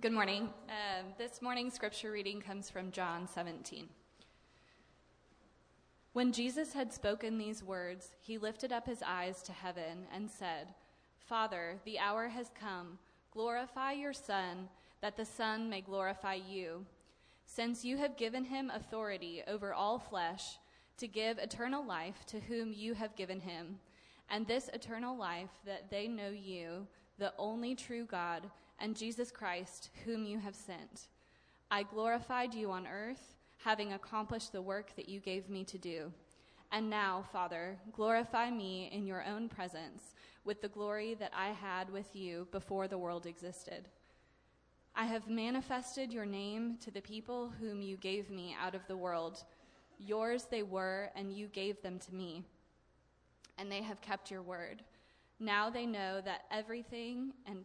Good 0.00 0.12
morning. 0.12 0.48
Um, 0.70 1.12
this 1.18 1.42
morning's 1.42 1.74
scripture 1.74 2.10
reading 2.10 2.40
comes 2.40 2.70
from 2.70 2.90
John 2.90 3.28
17. 3.28 3.86
When 6.14 6.32
Jesus 6.32 6.72
had 6.72 6.90
spoken 6.90 7.36
these 7.36 7.62
words, 7.62 8.08
he 8.18 8.38
lifted 8.38 8.72
up 8.72 8.86
his 8.86 9.02
eyes 9.06 9.42
to 9.42 9.52
heaven 9.52 10.06
and 10.10 10.30
said, 10.30 10.68
Father, 11.18 11.78
the 11.84 11.98
hour 11.98 12.28
has 12.28 12.50
come. 12.58 12.98
Glorify 13.30 13.92
your 13.92 14.14
Son, 14.14 14.70
that 15.02 15.18
the 15.18 15.26
Son 15.26 15.68
may 15.68 15.82
glorify 15.82 16.38
you, 16.48 16.86
since 17.44 17.84
you 17.84 17.98
have 17.98 18.16
given 18.16 18.46
him 18.46 18.70
authority 18.70 19.42
over 19.46 19.74
all 19.74 19.98
flesh 19.98 20.58
to 20.96 21.08
give 21.08 21.36
eternal 21.36 21.84
life 21.84 22.24
to 22.28 22.40
whom 22.40 22.72
you 22.72 22.94
have 22.94 23.16
given 23.16 23.40
him. 23.40 23.78
And 24.30 24.46
this 24.46 24.70
eternal 24.72 25.14
life, 25.14 25.50
that 25.66 25.90
they 25.90 26.08
know 26.08 26.30
you, 26.30 26.86
the 27.18 27.34
only 27.36 27.74
true 27.74 28.06
God, 28.06 28.48
and 28.80 28.96
Jesus 28.96 29.30
Christ, 29.30 29.90
whom 30.04 30.24
you 30.24 30.38
have 30.38 30.54
sent. 30.54 31.08
I 31.70 31.82
glorified 31.82 32.54
you 32.54 32.70
on 32.70 32.86
earth, 32.86 33.34
having 33.58 33.92
accomplished 33.92 34.52
the 34.52 34.62
work 34.62 34.96
that 34.96 35.08
you 35.08 35.20
gave 35.20 35.48
me 35.48 35.64
to 35.64 35.78
do. 35.78 36.12
And 36.72 36.88
now, 36.88 37.24
Father, 37.32 37.76
glorify 37.92 38.50
me 38.50 38.90
in 38.92 39.06
your 39.06 39.24
own 39.24 39.48
presence 39.48 40.14
with 40.44 40.62
the 40.62 40.68
glory 40.68 41.14
that 41.14 41.32
I 41.36 41.48
had 41.48 41.90
with 41.90 42.14
you 42.14 42.46
before 42.52 42.88
the 42.88 42.98
world 42.98 43.26
existed. 43.26 43.88
I 44.94 45.04
have 45.04 45.28
manifested 45.28 46.12
your 46.12 46.26
name 46.26 46.76
to 46.84 46.90
the 46.90 47.00
people 47.00 47.52
whom 47.60 47.80
you 47.82 47.96
gave 47.96 48.30
me 48.30 48.56
out 48.60 48.74
of 48.74 48.86
the 48.86 48.96
world. 48.96 49.44
Yours 49.98 50.46
they 50.50 50.62
were, 50.62 51.10
and 51.14 51.32
you 51.32 51.46
gave 51.48 51.80
them 51.82 51.98
to 51.98 52.14
me. 52.14 52.44
And 53.58 53.70
they 53.70 53.82
have 53.82 54.00
kept 54.00 54.30
your 54.30 54.42
word. 54.42 54.82
Now 55.38 55.70
they 55.70 55.86
know 55.86 56.20
that 56.20 56.44
everything 56.50 57.32
and 57.46 57.64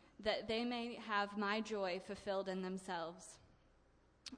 that 0.23 0.47
they 0.47 0.63
may 0.63 0.99
have 1.07 1.37
my 1.37 1.61
joy 1.61 1.99
fulfilled 2.05 2.47
in 2.47 2.61
themselves. 2.61 3.37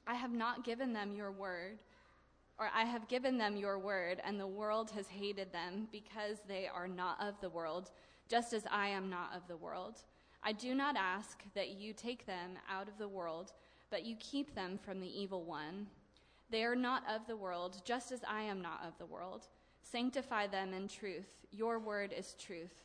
I 0.06 0.14
have 0.14 0.32
not 0.32 0.64
given 0.64 0.92
them 0.92 1.14
your 1.14 1.30
word, 1.30 1.78
or 2.58 2.68
I 2.74 2.84
have 2.84 3.08
given 3.08 3.38
them 3.38 3.56
your 3.56 3.78
word, 3.78 4.20
and 4.24 4.38
the 4.38 4.46
world 4.46 4.90
has 4.92 5.08
hated 5.08 5.52
them 5.52 5.88
because 5.92 6.38
they 6.46 6.66
are 6.66 6.88
not 6.88 7.20
of 7.20 7.40
the 7.40 7.50
world, 7.50 7.90
just 8.28 8.52
as 8.52 8.64
I 8.70 8.88
am 8.88 9.10
not 9.10 9.30
of 9.36 9.46
the 9.48 9.56
world. 9.56 10.02
I 10.42 10.52
do 10.52 10.74
not 10.74 10.96
ask 10.96 11.42
that 11.54 11.70
you 11.70 11.92
take 11.92 12.26
them 12.26 12.58
out 12.70 12.88
of 12.88 12.98
the 12.98 13.08
world, 13.08 13.52
but 13.90 14.04
you 14.04 14.16
keep 14.18 14.54
them 14.54 14.78
from 14.78 15.00
the 15.00 15.20
evil 15.20 15.44
one. 15.44 15.86
They 16.50 16.64
are 16.64 16.76
not 16.76 17.02
of 17.08 17.26
the 17.26 17.36
world, 17.36 17.80
just 17.84 18.12
as 18.12 18.20
I 18.28 18.42
am 18.42 18.60
not 18.60 18.82
of 18.86 18.96
the 18.98 19.06
world. 19.06 19.48
Sanctify 19.82 20.48
them 20.48 20.74
in 20.74 20.88
truth. 20.88 21.28
Your 21.50 21.78
word 21.78 22.12
is 22.16 22.34
truth. 22.34 22.84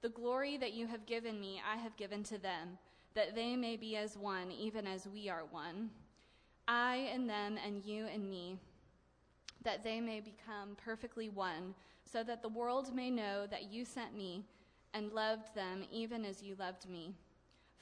The 0.00 0.08
glory 0.08 0.56
that 0.58 0.74
you 0.74 0.86
have 0.86 1.06
given 1.06 1.40
me, 1.40 1.60
I 1.68 1.76
have 1.76 1.96
given 1.96 2.22
to 2.24 2.38
them, 2.38 2.78
that 3.14 3.34
they 3.34 3.56
may 3.56 3.76
be 3.76 3.96
as 3.96 4.16
one, 4.16 4.52
even 4.52 4.86
as 4.86 5.08
we 5.08 5.28
are 5.28 5.44
one. 5.50 5.90
I 6.68 7.08
and 7.12 7.28
them, 7.28 7.58
and 7.64 7.84
you 7.84 8.06
and 8.06 8.28
me, 8.30 8.58
that 9.64 9.82
they 9.82 10.00
may 10.00 10.20
become 10.20 10.76
perfectly 10.76 11.28
one, 11.28 11.74
so 12.04 12.22
that 12.22 12.42
the 12.42 12.48
world 12.48 12.94
may 12.94 13.10
know 13.10 13.46
that 13.46 13.72
you 13.72 13.84
sent 13.84 14.16
me 14.16 14.44
and 14.94 15.12
loved 15.12 15.54
them 15.54 15.84
even 15.90 16.24
as 16.24 16.42
you 16.42 16.54
loved 16.56 16.88
me. 16.88 17.14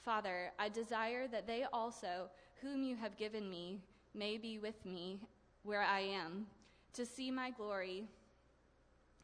Father, 0.03 0.51
I 0.57 0.69
desire 0.69 1.27
that 1.27 1.45
they 1.45 1.65
also, 1.71 2.29
whom 2.61 2.83
you 2.83 2.95
have 2.95 3.17
given 3.17 3.49
me, 3.49 3.79
may 4.15 4.37
be 4.37 4.57
with 4.57 4.85
me 4.85 5.19
where 5.63 5.83
I 5.83 5.99
am, 5.99 6.47
to 6.93 7.05
see 7.05 7.29
my 7.29 7.51
glory 7.51 8.05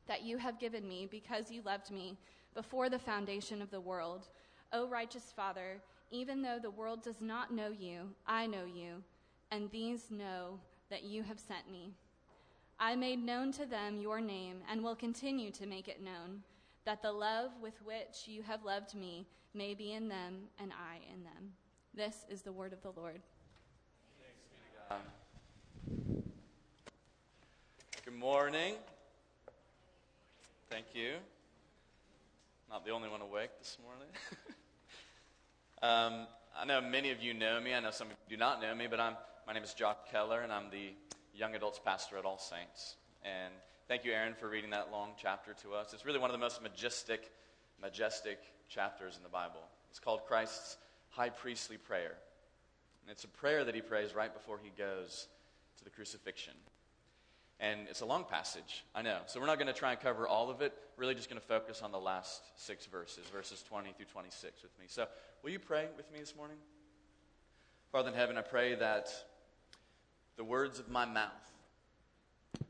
that 0.08 0.24
you 0.24 0.38
have 0.38 0.60
given 0.60 0.88
me 0.88 1.08
because 1.10 1.50
you 1.50 1.62
loved 1.64 1.90
me 1.90 2.18
before 2.53 2.90
the 2.90 3.00
foundation 3.00 3.62
of 3.62 3.72
the 3.72 3.81
world. 3.81 4.28
O 4.72 4.88
righteous 4.88 5.34
Father, 5.36 5.81
even 6.12 6.41
though 6.41 6.59
the 6.62 6.72
world 6.72 7.03
does 7.03 7.22
not 7.22 7.53
know 7.53 7.69
you, 7.69 8.09
I 8.28 8.47
know 8.47 8.66
you, 8.66 9.03
and 9.52 9.69
these 9.72 10.12
know 10.12 10.59
that 10.90 11.03
you 11.03 11.24
have 11.24 11.40
sent 11.40 11.72
me. 11.72 11.94
I 12.80 12.96
made 12.96 13.24
known 13.24 13.52
to 13.53 13.66
them 13.66 13.97
your 14.02 14.19
name 14.19 14.58
and 14.69 14.84
will 14.84 14.96
continue 14.96 15.52
to 15.52 15.66
make 15.66 15.88
it 15.88 16.03
known, 16.03 16.42
that 16.86 17.02
the 17.02 17.12
love 17.12 17.52
with 17.62 17.81
which 17.84 18.28
you 18.28 18.42
have 18.44 18.66
loved 18.66 18.94
me 18.96 19.25
may 19.53 19.74
be 19.74 19.94
in 19.94 20.08
them 20.08 20.36
and 20.59 20.72
I 20.72 20.97
in 21.12 21.24
them. 21.24 21.53
This 21.96 22.25
is 22.30 22.42
the 22.42 22.52
word 22.52 22.74
of 22.74 22.81
the 22.81 22.92
Lord. 23.00 23.22
Good 28.06 28.16
morning. 28.16 28.75
Thank 30.69 30.88
you. 30.94 31.13
Not 32.73 32.85
the 32.85 32.91
only 32.91 33.07
one 33.07 33.22
awake 33.22 33.51
this 33.59 33.78
morning. 33.85 34.07
um, 35.84 36.25
I 36.59 36.66
know 36.66 36.81
many 36.81 37.11
of 37.11 37.22
you 37.22 37.35
know 37.35 37.61
me. 37.61 37.72
I 37.72 37.79
know 37.79 37.91
some 37.91 38.07
of 38.07 38.13
you 38.13 38.35
do 38.35 38.39
not 38.39 38.63
know 38.63 38.73
me, 38.73 38.88
but 38.89 39.00
I'm, 39.00 39.13
my 39.45 39.53
name 39.53 39.61
is 39.61 39.75
Jock 39.75 40.09
Keller, 40.09 40.41
and 40.41 40.51
I'm 40.51 40.72
the 40.72 40.89
young 41.35 41.53
adults 41.53 41.79
pastor 41.85 42.17
at 42.17 42.25
All 42.25 42.39
Saints. 42.39 42.95
And 43.23 43.53
thank 43.88 44.03
you, 44.03 44.12
Aaron, 44.12 44.33
for 44.33 44.50
reading 44.50 44.72
that 44.72 44.91
long 44.91 45.12
chapter 45.22 45.53
to 45.62 45.75
us. 45.75 45.94
It's 45.94 46.03
really 46.03 46.17
one 46.17 46.31
of 46.31 46.33
the 46.33 46.39
most 46.39 46.63
majestic, 46.63 47.31
majestic 47.79 48.39
chapters 48.69 49.17
in 49.17 49.22
the 49.22 49.29
Bible. 49.29 49.62
It's 49.91 50.00
called 50.00 50.25
Christ's 50.25 50.78
High 51.12 51.29
Priestly 51.29 51.78
Prayer. 51.78 52.16
And 53.03 53.12
it's 53.12 53.23
a 53.23 53.28
prayer 53.28 53.63
that 53.65 53.75
he 53.75 53.81
prays 53.81 54.15
right 54.15 54.33
before 54.33 54.59
he 54.63 54.71
goes 54.75 55.27
to 55.77 55.83
the 55.83 55.92
crucifixion. 55.92 56.56
And 57.63 57.88
it's 57.89 58.01
a 58.01 58.06
long 58.06 58.25
passage, 58.25 58.83
I 58.94 59.01
know. 59.01 59.19
So 59.27 59.39
we're 59.39 59.45
not 59.45 59.57
going 59.57 59.68
to 59.68 59.74
try 59.74 59.92
and 59.92 60.00
cover 60.01 60.27
all 60.27 60.50
of 60.50 60.62
it. 60.62 60.74
Really 60.98 61.15
just 61.15 61.30
going 61.30 61.39
to 61.39 61.48
focus 61.48 61.81
on 61.81 61.94
the 61.94 62.00
last 62.00 62.44
six 62.57 62.86
verses, 62.88 63.25
verses 63.27 63.63
20 63.69 63.94
through 63.94 64.07
26 64.07 64.62
with 64.62 64.77
me. 64.77 64.86
So 64.89 65.07
will 65.42 65.51
you 65.51 65.60
pray 65.60 65.88
with 65.95 66.12
me 66.12 66.19
this 66.19 66.36
morning? 66.36 66.57
Father 67.94 68.10
in 68.10 68.15
heaven, 68.15 68.38
I 68.38 68.42
pray 68.42 68.75
that 68.75 69.10
the 70.36 70.44
words 70.44 70.77
of 70.80 70.89
my 70.89 71.06
mouth, 71.06 71.31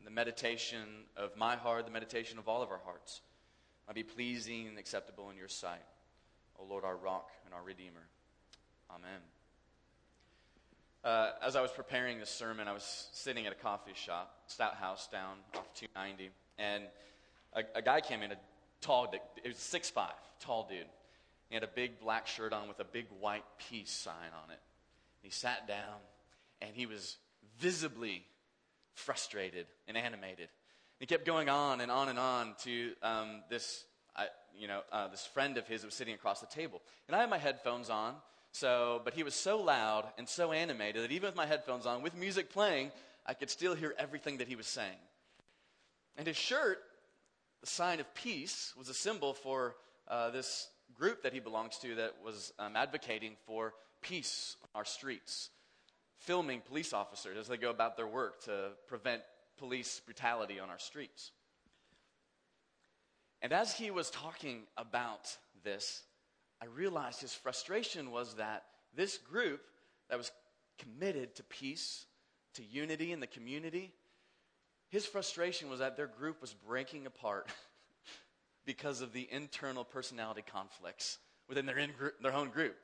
the 0.06 0.12
meditation 0.12 1.06
of 1.18 1.36
my 1.36 1.56
heart, 1.56 1.86
the 1.86 1.92
meditation 1.92 2.38
of 2.38 2.48
all 2.48 2.62
of 2.62 2.70
our 2.70 2.82
hearts, 2.86 3.22
might 3.88 3.96
be 3.96 4.04
pleasing 4.04 4.68
and 4.68 4.78
acceptable 4.78 5.32
in 5.32 5.38
your 5.38 5.48
sight. 5.48 5.82
O 6.60 6.66
Lord, 6.66 6.86
our 6.86 6.96
rock 6.96 7.32
and 7.46 7.54
our 7.56 7.64
redeemer. 7.64 8.06
Amen. 8.92 9.22
Uh, 11.04 11.32
as 11.46 11.58
I 11.58 11.62
was 11.62 11.72
preparing 11.72 12.20
this 12.20 12.30
sermon, 12.30 12.70
I 12.70 12.72
was 12.72 13.10
sitting 13.12 13.46
at 13.46 13.52
a 13.52 13.56
coffee 13.56 13.92
shop, 13.94 14.34
Stout 14.48 14.76
House 14.76 15.10
down 15.12 15.38
off 15.54 15.74
290, 15.74 16.30
and 16.58 16.86
a, 17.54 17.64
a 17.76 17.82
guy 17.82 18.00
came 18.00 18.24
in, 18.24 18.32
a 18.32 18.38
tall, 18.80 19.12
it 19.12 19.48
was 19.48 19.58
6'5, 19.58 20.08
tall 20.40 20.66
dude. 20.70 20.86
He 21.50 21.56
had 21.56 21.64
a 21.64 21.68
big 21.68 22.00
black 22.00 22.26
shirt 22.26 22.54
on 22.54 22.70
with 22.70 22.80
a 22.80 22.86
big 22.86 23.08
white 23.20 23.44
peace 23.70 23.92
sign 23.92 24.32
on 24.44 24.50
it. 24.52 24.60
He 25.22 25.30
sat 25.30 25.68
down, 25.68 26.00
and 26.62 26.72
he 26.74 26.86
was 26.86 27.18
visibly 27.60 28.24
frustrated 28.94 29.66
and 29.90 29.98
animated. 29.98 30.48
He 31.00 31.06
kept 31.06 31.26
going 31.26 31.50
on 31.50 31.82
and 31.82 31.92
on 31.92 32.08
and 32.08 32.18
on 32.18 32.56
to 32.64 32.94
um, 33.04 33.42
this, 33.50 33.84
uh, 34.16 34.24
you 34.58 34.70
know, 34.70 34.82
uh, 34.90 35.10
this 35.10 35.26
friend 35.26 35.58
of 35.58 35.68
his 35.68 35.82
who 35.82 35.88
was 35.88 35.96
sitting 35.96 36.14
across 36.14 36.40
the 36.40 36.48
table. 36.48 36.82
And 37.10 37.16
I 37.16 37.20
had 37.20 37.30
my 37.30 37.38
headphones 37.38 37.90
on, 37.90 38.16
so, 38.54 39.02
but 39.04 39.16
he 39.16 39.24
was 39.24 39.34
so 39.34 39.58
loud 39.58 40.06
and 40.20 40.30
so 40.30 40.52
animated 40.52 41.04
that 41.04 41.12
even 41.12 41.28
with 41.28 41.36
my 41.36 41.48
headphones 41.48 41.88
on, 41.88 42.04
with 42.04 42.16
music 42.16 42.52
playing, 42.52 42.92
I 43.26 43.34
could 43.34 43.50
still 43.50 43.74
hear 43.74 43.96
everything 43.98 44.38
that 44.38 44.48
he 44.48 44.56
was 44.56 44.68
saying. 44.68 44.98
And 46.18 46.28
his 46.28 46.38
shirt, 46.38 46.78
the 47.62 47.68
sign 47.68 48.00
of 48.00 48.14
peace, 48.14 48.72
was 48.78 48.90
a 48.90 48.94
symbol 48.94 49.34
for 49.34 49.76
uh, 50.08 50.30
this 50.30 50.68
group 50.94 51.24
that 51.24 51.34
he 51.34 51.40
belongs 51.40 51.80
to 51.80 51.96
that 51.96 52.14
was 52.24 52.54
um, 52.60 52.76
advocating 52.76 53.36
for 53.48 53.74
peace 54.02 54.56
on 54.62 54.70
our 54.80 54.86
streets, 54.86 55.50
filming 56.20 56.62
police 56.62 56.94
officers 56.94 57.38
as 57.40 57.48
they 57.48 57.58
go 57.58 57.72
about 57.72 57.98
their 57.98 58.06
work 58.06 58.44
to 58.44 58.70
prevent 58.88 59.24
police 59.58 60.00
brutality 60.06 60.60
on 60.60 60.70
our 60.70 60.78
streets. 60.78 61.32
And 63.42 63.52
as 63.52 63.74
he 63.74 63.90
was 63.90 64.12
talking 64.12 64.62
about 64.78 65.36
this, 65.64 66.04
I 66.64 66.68
realized 66.68 67.20
his 67.20 67.34
frustration 67.34 68.10
was 68.10 68.36
that 68.36 68.64
this 68.96 69.18
group 69.18 69.60
that 70.10 70.18
was 70.18 70.32
committed 70.80 71.36
to 71.36 71.44
peace, 71.44 72.06
to 72.54 72.64
unity 72.64 73.12
in 73.12 73.20
the 73.20 73.28
community, 73.28 73.92
his 74.88 75.06
frustration 75.06 75.70
was 75.70 75.80
that 75.80 75.98
their 75.98 76.08
group 76.08 76.40
was 76.40 76.54
breaking 76.54 77.06
apart 77.06 77.50
because 78.66 79.02
of 79.02 79.12
the 79.12 79.28
internal 79.30 79.84
personality 79.84 80.42
conflicts 80.50 81.18
within 81.50 81.66
their, 81.66 81.86
group, 81.98 82.14
their 82.22 82.34
own 82.34 82.48
group. 82.48 82.78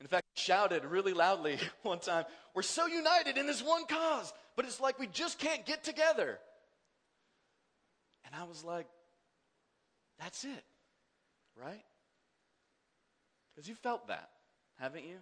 In 0.00 0.08
fact, 0.08 0.26
shouted 0.34 0.84
really 0.84 1.12
loudly 1.12 1.56
one 1.82 2.00
time, 2.00 2.24
We're 2.52 2.62
so 2.62 2.86
united 2.86 3.38
in 3.38 3.46
this 3.46 3.62
one 3.62 3.86
cause, 3.86 4.32
but 4.56 4.64
it's 4.64 4.80
like 4.80 4.98
we 4.98 5.06
just 5.06 5.38
can't 5.38 5.64
get 5.64 5.84
together. 5.84 6.40
And 8.24 8.34
I 8.34 8.42
was 8.42 8.64
like, 8.64 8.88
That's 10.18 10.42
it, 10.42 10.64
right? 11.62 11.84
Because 13.54 13.68
you 13.68 13.74
felt 13.74 14.08
that, 14.08 14.30
haven't 14.78 15.04
you? 15.04 15.16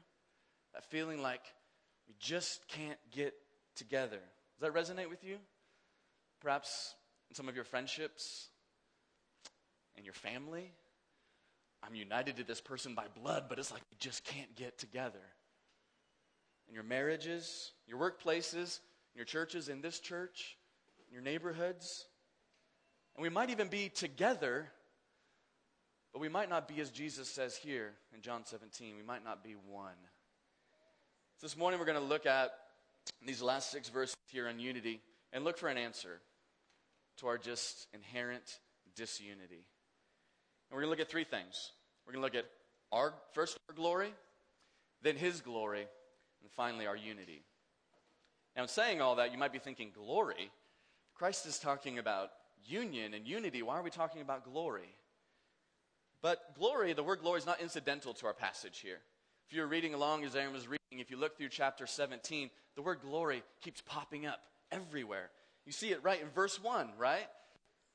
That 0.74 0.84
feeling 0.84 1.22
like 1.22 1.42
we 2.06 2.14
just 2.18 2.66
can't 2.68 2.98
get 3.10 3.34
together. 3.74 4.20
Does 4.60 4.72
that 4.72 4.74
resonate 4.74 5.08
with 5.08 5.24
you? 5.24 5.36
Perhaps 6.40 6.94
in 7.30 7.36
some 7.36 7.48
of 7.48 7.54
your 7.54 7.64
friendships, 7.64 8.48
in 9.96 10.04
your 10.04 10.14
family. 10.14 10.72
I'm 11.82 11.94
united 11.94 12.36
to 12.36 12.44
this 12.44 12.60
person 12.60 12.94
by 12.94 13.06
blood, 13.20 13.44
but 13.48 13.58
it's 13.58 13.70
like 13.70 13.82
we 13.90 13.96
just 13.98 14.24
can't 14.24 14.54
get 14.56 14.78
together. 14.78 15.20
In 16.68 16.74
your 16.74 16.82
marriages, 16.82 17.72
your 17.86 17.98
workplaces, 17.98 18.80
your 19.14 19.24
churches, 19.24 19.68
in 19.68 19.80
this 19.80 19.98
church, 20.00 20.56
in 21.06 21.12
your 21.12 21.22
neighborhoods. 21.22 22.06
And 23.16 23.22
we 23.22 23.28
might 23.28 23.50
even 23.50 23.68
be 23.68 23.88
together, 23.88 24.68
but 26.12 26.20
we 26.20 26.28
might 26.28 26.48
not 26.48 26.68
be, 26.68 26.80
as 26.80 26.90
Jesus 26.90 27.28
says 27.28 27.56
here 27.56 27.92
in 28.14 28.22
John 28.22 28.44
17, 28.44 28.96
we 28.96 29.02
might 29.02 29.24
not 29.24 29.44
be 29.44 29.54
one. 29.68 29.92
So 31.38 31.46
this 31.46 31.56
morning 31.56 31.78
we're 31.78 31.86
going 31.86 31.98
to 31.98 32.04
look 32.04 32.26
at 32.26 32.50
these 33.24 33.42
last 33.42 33.70
six 33.70 33.88
verses 33.88 34.16
here 34.30 34.48
on 34.48 34.58
unity 34.58 35.00
and 35.32 35.44
look 35.44 35.58
for 35.58 35.68
an 35.68 35.78
answer 35.78 36.20
to 37.18 37.26
our 37.26 37.38
just 37.38 37.86
inherent 37.92 38.58
disunity. 38.96 39.64
And 40.70 40.76
we're 40.76 40.80
going 40.80 40.86
to 40.86 40.90
look 40.90 41.00
at 41.00 41.10
three 41.10 41.24
things. 41.24 41.72
We're 42.06 42.12
going 42.12 42.22
to 42.22 42.26
look 42.26 42.44
at 42.44 42.50
our 42.90 43.14
first 43.34 43.58
our 43.68 43.74
glory, 43.74 44.12
then 45.02 45.16
his 45.16 45.40
glory, 45.40 45.86
and 46.42 46.50
finally 46.52 46.86
our 46.86 46.96
unity. 46.96 47.42
Now, 48.56 48.62
in 48.62 48.68
saying 48.68 49.00
all 49.00 49.16
that, 49.16 49.30
you 49.30 49.38
might 49.38 49.52
be 49.52 49.58
thinking, 49.58 49.90
glory? 49.94 50.50
Christ 51.14 51.46
is 51.46 51.58
talking 51.58 51.98
about 51.98 52.30
union 52.64 53.14
and 53.14 53.26
unity. 53.26 53.62
Why 53.62 53.76
are 53.76 53.82
we 53.82 53.90
talking 53.90 54.22
about 54.22 54.44
glory? 54.44 54.88
But 56.22 56.54
glory, 56.58 56.92
the 56.92 57.02
word 57.02 57.20
glory, 57.20 57.38
is 57.38 57.46
not 57.46 57.60
incidental 57.60 58.14
to 58.14 58.26
our 58.26 58.34
passage 58.34 58.80
here. 58.80 58.98
If 59.48 59.56
you're 59.56 59.66
reading 59.66 59.94
along 59.94 60.24
as 60.24 60.34
Aaron 60.34 60.52
was 60.52 60.66
reading, 60.66 60.78
if 60.92 61.10
you 61.10 61.16
look 61.16 61.38
through 61.38 61.48
chapter 61.50 61.86
17, 61.86 62.50
the 62.76 62.82
word 62.82 62.98
glory 63.02 63.42
keeps 63.60 63.80
popping 63.80 64.26
up 64.26 64.40
everywhere. 64.70 65.30
You 65.64 65.72
see 65.72 65.90
it 65.90 66.02
right 66.02 66.20
in 66.20 66.28
verse 66.30 66.62
1, 66.62 66.90
right? 66.98 67.26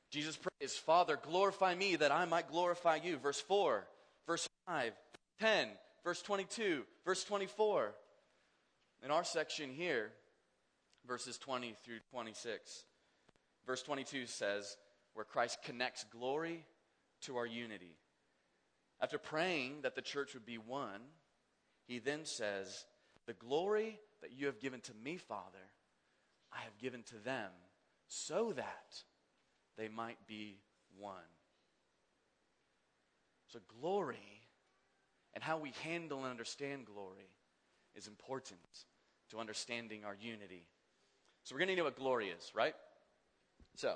Jesus 0.09 0.37
prays, 0.37 0.73
Father, 0.73 1.19
glorify 1.21 1.75
me 1.75 1.95
that 1.95 2.11
I 2.11 2.25
might 2.25 2.49
glorify 2.49 2.99
you. 3.03 3.17
Verse 3.17 3.41
4, 3.41 3.85
verse 4.27 4.47
5, 4.67 4.93
10, 5.39 5.67
verse 6.03 6.21
22, 6.21 6.83
verse 7.03 7.23
24. 7.23 7.93
In 9.03 9.11
our 9.11 9.23
section 9.23 9.71
here, 9.71 10.11
verses 11.07 11.37
20 11.37 11.75
through 11.83 11.99
26, 12.11 12.85
verse 13.65 13.83
22 13.83 14.27
says, 14.27 14.77
where 15.13 15.25
Christ 15.25 15.59
connects 15.63 16.05
glory 16.05 16.65
to 17.21 17.37
our 17.37 17.45
unity. 17.45 17.97
After 19.03 19.17
praying 19.17 19.81
that 19.81 19.95
the 19.95 20.01
church 20.01 20.33
would 20.33 20.45
be 20.45 20.57
one, 20.57 21.01
he 21.85 21.99
then 21.99 22.23
says, 22.23 22.85
The 23.27 23.33
glory 23.33 23.99
that 24.21 24.31
you 24.31 24.45
have 24.45 24.61
given 24.61 24.79
to 24.79 24.93
me, 25.03 25.17
Father, 25.17 25.67
I 26.53 26.61
have 26.61 26.77
given 26.77 27.03
to 27.03 27.17
them, 27.17 27.51
so 28.07 28.53
that 28.53 29.03
they 29.77 29.89
might 29.89 30.25
be 30.25 30.61
one. 30.97 31.17
So, 33.51 33.59
glory 33.81 34.39
and 35.33 35.43
how 35.43 35.57
we 35.57 35.73
handle 35.83 36.19
and 36.19 36.27
understand 36.27 36.85
glory 36.85 37.29
is 37.95 38.07
important 38.07 38.61
to 39.31 39.39
understanding 39.39 40.05
our 40.05 40.15
unity. 40.15 40.65
So, 41.43 41.53
we're 41.53 41.59
going 41.59 41.67
to 41.67 41.71
need 41.73 41.75
to 41.75 41.81
know 41.81 41.85
what 41.87 41.97
glory 41.97 42.29
is, 42.29 42.53
right? 42.55 42.73
So, 43.75 43.95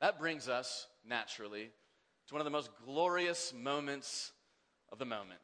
that 0.00 0.18
brings 0.18 0.48
us 0.48 0.86
naturally 1.06 1.68
to 2.28 2.34
one 2.34 2.40
of 2.40 2.46
the 2.46 2.50
most 2.50 2.70
glorious 2.86 3.52
moments 3.54 4.32
of 4.92 4.98
the 4.98 5.04
moment. 5.04 5.40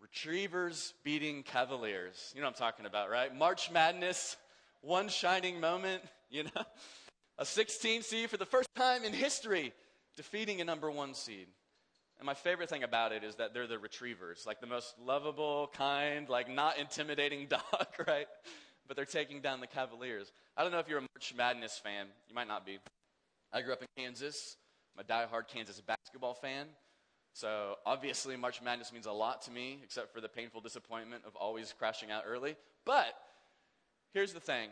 Retrievers 0.00 0.94
beating 1.02 1.42
Cavaliers. 1.42 2.32
You 2.34 2.40
know 2.40 2.46
what 2.46 2.56
I'm 2.56 2.58
talking 2.58 2.86
about, 2.86 3.10
right? 3.10 3.34
March 3.34 3.70
Madness, 3.70 4.36
one 4.82 5.08
shining 5.08 5.60
moment, 5.60 6.02
you 6.30 6.44
know? 6.44 6.50
a 7.38 7.44
16 7.44 8.02
seed 8.02 8.30
for 8.30 8.36
the 8.36 8.46
first 8.46 8.68
time 8.76 9.04
in 9.04 9.12
history, 9.12 9.72
defeating 10.16 10.60
a 10.60 10.64
number 10.64 10.90
one 10.90 11.14
seed. 11.14 11.46
And 12.18 12.26
my 12.26 12.34
favorite 12.34 12.68
thing 12.70 12.84
about 12.84 13.12
it 13.12 13.24
is 13.24 13.36
that 13.36 13.54
they're 13.54 13.66
the 13.66 13.78
retrievers, 13.78 14.44
like 14.46 14.60
the 14.60 14.66
most 14.66 14.94
lovable, 15.04 15.70
kind, 15.74 16.28
like 16.28 16.48
not 16.48 16.78
intimidating 16.78 17.46
dog, 17.48 17.86
right? 18.06 18.26
But 18.86 18.96
they're 18.96 19.04
taking 19.04 19.40
down 19.40 19.60
the 19.60 19.66
Cavaliers. 19.66 20.30
I 20.56 20.62
don't 20.62 20.70
know 20.70 20.78
if 20.78 20.88
you're 20.88 20.98
a 20.98 21.02
March 21.02 21.34
Madness 21.36 21.78
fan. 21.78 22.06
You 22.28 22.34
might 22.34 22.48
not 22.48 22.64
be. 22.64 22.78
I 23.52 23.62
grew 23.62 23.72
up 23.72 23.82
in 23.82 23.88
Kansas. 23.96 24.56
I'm 24.96 25.04
a 25.04 25.04
diehard 25.04 25.48
Kansas 25.48 25.80
basketball 25.80 26.34
fan. 26.34 26.66
So 27.34 27.74
obviously, 27.84 28.36
March 28.36 28.62
Madness 28.62 28.92
means 28.92 29.06
a 29.06 29.12
lot 29.12 29.42
to 29.42 29.50
me, 29.50 29.80
except 29.82 30.14
for 30.14 30.20
the 30.20 30.28
painful 30.28 30.60
disappointment 30.60 31.24
of 31.26 31.34
always 31.34 31.74
crashing 31.76 32.12
out 32.12 32.22
early. 32.26 32.56
But 32.86 33.12
here's 34.12 34.32
the 34.32 34.40
thing 34.40 34.70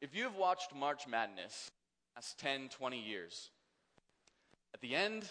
if 0.00 0.14
you've 0.14 0.36
watched 0.36 0.74
March 0.74 1.06
Madness 1.06 1.70
last 2.16 2.38
10, 2.38 2.70
20 2.70 2.98
years, 2.98 3.50
at 4.72 4.80
the 4.80 4.94
end 4.94 5.30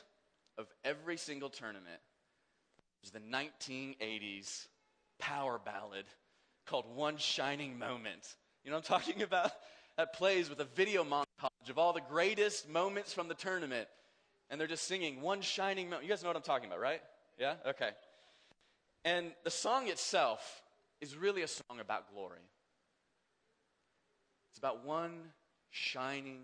of 0.60 0.68
every 0.86 1.18
single 1.18 1.50
tournament 1.50 2.00
is 3.04 3.10
the 3.10 3.20
1980s 3.20 4.68
power 5.20 5.60
ballad 5.64 6.06
called 6.68 6.86
One 6.96 7.18
Shining 7.18 7.80
Moment. 7.80 8.36
You 8.64 8.70
know 8.70 8.78
what 8.78 8.92
I'm 8.92 9.00
talking 9.00 9.22
about? 9.24 9.52
That 9.98 10.14
plays 10.14 10.50
with 10.50 10.60
a 10.60 10.66
video 10.66 11.04
montage 11.04 11.70
of 11.70 11.80
all 11.80 11.94
the 11.94 12.02
greatest 12.02 12.70
moments 12.70 13.12
from 13.12 13.28
the 13.28 13.34
tournament. 13.34 13.88
And 14.54 14.60
they're 14.60 14.68
just 14.68 14.88
singing 14.88 15.20
One 15.20 15.42
Shining 15.42 15.90
Moment. 15.90 16.04
You 16.04 16.10
guys 16.10 16.22
know 16.22 16.30
what 16.30 16.36
I'm 16.36 16.44
talking 16.44 16.68
about, 16.68 16.80
right? 16.80 17.02
Yeah? 17.40 17.56
Okay. 17.70 17.90
And 19.04 19.32
the 19.44 19.50
song 19.50 19.88
itself 19.88 20.62
is 21.02 21.18
really 21.18 21.42
a 21.42 21.48
song 21.48 21.80
about 21.82 22.14
glory. 22.14 22.38
It's 24.52 24.60
about 24.60 24.86
one 24.86 25.32
shining 25.72 26.42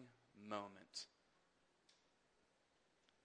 moment. 0.50 1.06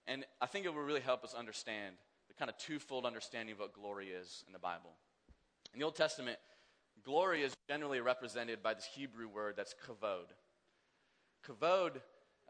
And 0.06 0.26
I 0.42 0.44
think 0.44 0.66
it 0.66 0.74
will 0.74 0.82
really 0.82 1.00
help 1.00 1.24
us 1.24 1.32
understand 1.32 1.94
the 2.28 2.34
kind 2.34 2.50
of 2.50 2.58
twofold 2.58 3.06
understanding 3.06 3.54
of 3.54 3.60
what 3.60 3.72
glory 3.72 4.08
is 4.08 4.44
in 4.46 4.52
the 4.52 4.58
Bible. 4.58 4.90
In 5.72 5.80
the 5.80 5.86
Old 5.86 5.96
Testament, 5.96 6.36
glory 7.02 7.42
is 7.42 7.54
generally 7.70 8.00
represented 8.00 8.62
by 8.62 8.74
this 8.74 8.84
Hebrew 8.94 9.28
word 9.28 9.54
that's 9.56 9.74
kavod. 9.88 10.26
Kavod 11.48 12.02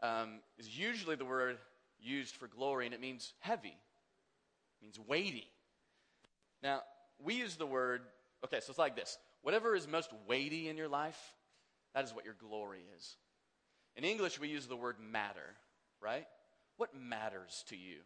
um, 0.03 0.41
is 0.59 0.77
usually 0.77 1.15
the 1.15 1.23
word 1.23 1.59
used 2.05 2.35
for 2.35 2.47
glory, 2.47 2.85
and 2.85 2.93
it 2.93 3.01
means 3.01 3.33
heavy, 3.39 3.69
it 3.69 4.83
means 4.83 4.99
weighty. 4.99 5.47
Now, 6.61 6.81
we 7.23 7.35
use 7.35 7.55
the 7.55 7.65
word, 7.65 8.01
okay, 8.45 8.59
so 8.59 8.69
it's 8.69 8.79
like 8.79 8.95
this 8.95 9.17
whatever 9.41 9.75
is 9.75 9.87
most 9.87 10.11
weighty 10.27 10.69
in 10.69 10.77
your 10.77 10.87
life, 10.87 11.33
that 11.93 12.03
is 12.03 12.13
what 12.13 12.25
your 12.25 12.33
glory 12.33 12.81
is. 12.97 13.15
In 13.95 14.03
English, 14.03 14.39
we 14.39 14.47
use 14.47 14.65
the 14.65 14.75
word 14.75 14.97
matter, 14.99 15.55
right? 16.01 16.25
What 16.77 16.95
matters 16.95 17.63
to 17.69 17.77
you? 17.77 17.97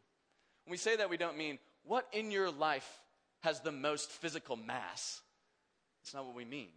When 0.65 0.72
we 0.72 0.77
say 0.77 0.98
that, 0.98 1.10
we 1.10 1.18
don't 1.18 1.38
mean 1.38 1.58
what 1.84 2.08
in 2.12 2.29
your 2.29 2.51
life 2.51 2.88
has 3.41 3.62
the 3.62 3.72
most 3.72 4.12
physical 4.12 4.56
mass. 4.56 5.22
That's 6.01 6.13
not 6.13 6.25
what 6.25 6.36
we 6.36 6.46
mean. 6.46 6.70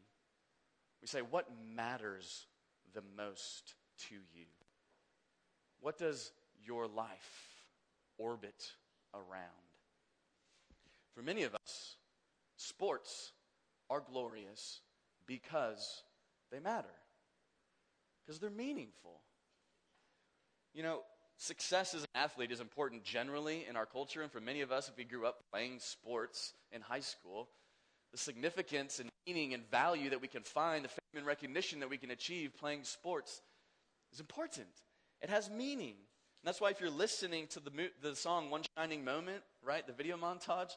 we 1.01 1.09
say, 1.09 1.21
What 1.21 1.49
matters 1.75 2.47
the 2.95 3.03
most 3.17 3.75
to 4.09 4.15
you? 4.15 4.47
What 5.81 5.99
does 5.99 6.31
your 6.65 6.87
life 6.87 7.67
orbit 8.19 8.73
around? 9.15 9.63
For 11.15 11.23
many 11.23 11.43
of 11.43 11.55
us, 11.55 11.97
sports 12.57 13.33
are 13.91 14.01
glorious 14.01 14.81
because 15.27 16.03
they 16.51 16.59
matter, 16.59 16.89
because 18.25 18.41
they're 18.41 18.51
meaningful. 18.51 19.21
You 20.75 20.83
know, 20.83 21.01
success 21.37 21.95
as 21.95 22.03
an 22.03 22.09
athlete 22.15 22.51
is 22.51 22.61
important 22.61 23.05
generally 23.05 23.67
in 23.69 23.77
our 23.77 23.87
culture, 23.87 24.23
and 24.23 24.33
for 24.33 24.41
many 24.41 24.63
of 24.63 24.73
us, 24.73 24.89
if 24.89 24.97
we 24.97 25.05
grew 25.05 25.27
up 25.27 25.41
playing 25.53 25.81
sports 25.81 26.55
in 26.71 26.81
high 26.81 27.01
school, 27.01 27.49
the 28.13 28.19
significance 28.19 28.99
and 29.01 29.11
meaning 29.27 29.55
and 29.55 29.69
value 29.71 30.11
that 30.11 30.21
we 30.21 30.29
can 30.29 30.43
find, 30.43 30.85
the 30.85 30.89
fame 30.89 31.19
and 31.19 31.27
recognition 31.27 31.81
that 31.81 31.91
we 31.91 31.99
can 31.99 32.11
achieve 32.11 32.53
playing 32.59 32.85
sports 32.85 33.41
is 34.13 34.21
important. 34.21 34.69
It 35.21 35.31
has 35.31 35.51
meaning. 35.51 35.97
And 36.43 36.49
that's 36.49 36.61
why 36.61 36.71
if 36.71 36.81
you're 36.81 36.91
listening 36.91 37.47
to 37.49 37.61
the, 37.61 37.71
the 38.03 38.17
song 38.17 38.51
One 38.51 38.63
Shining 38.77 39.05
Moment, 39.05 39.45
right, 39.65 39.87
the 39.87 39.93
video 39.93 40.17
montage, 40.17 40.77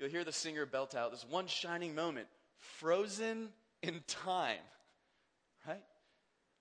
you'll 0.00 0.10
hear 0.10 0.24
the 0.24 0.32
singer 0.32 0.66
belt 0.66 0.96
out 0.96 1.12
this 1.12 1.24
one 1.28 1.46
shining 1.46 1.94
moment, 1.94 2.26
frozen 2.58 3.50
in 3.84 4.00
time, 4.08 4.58
right? 5.64 5.82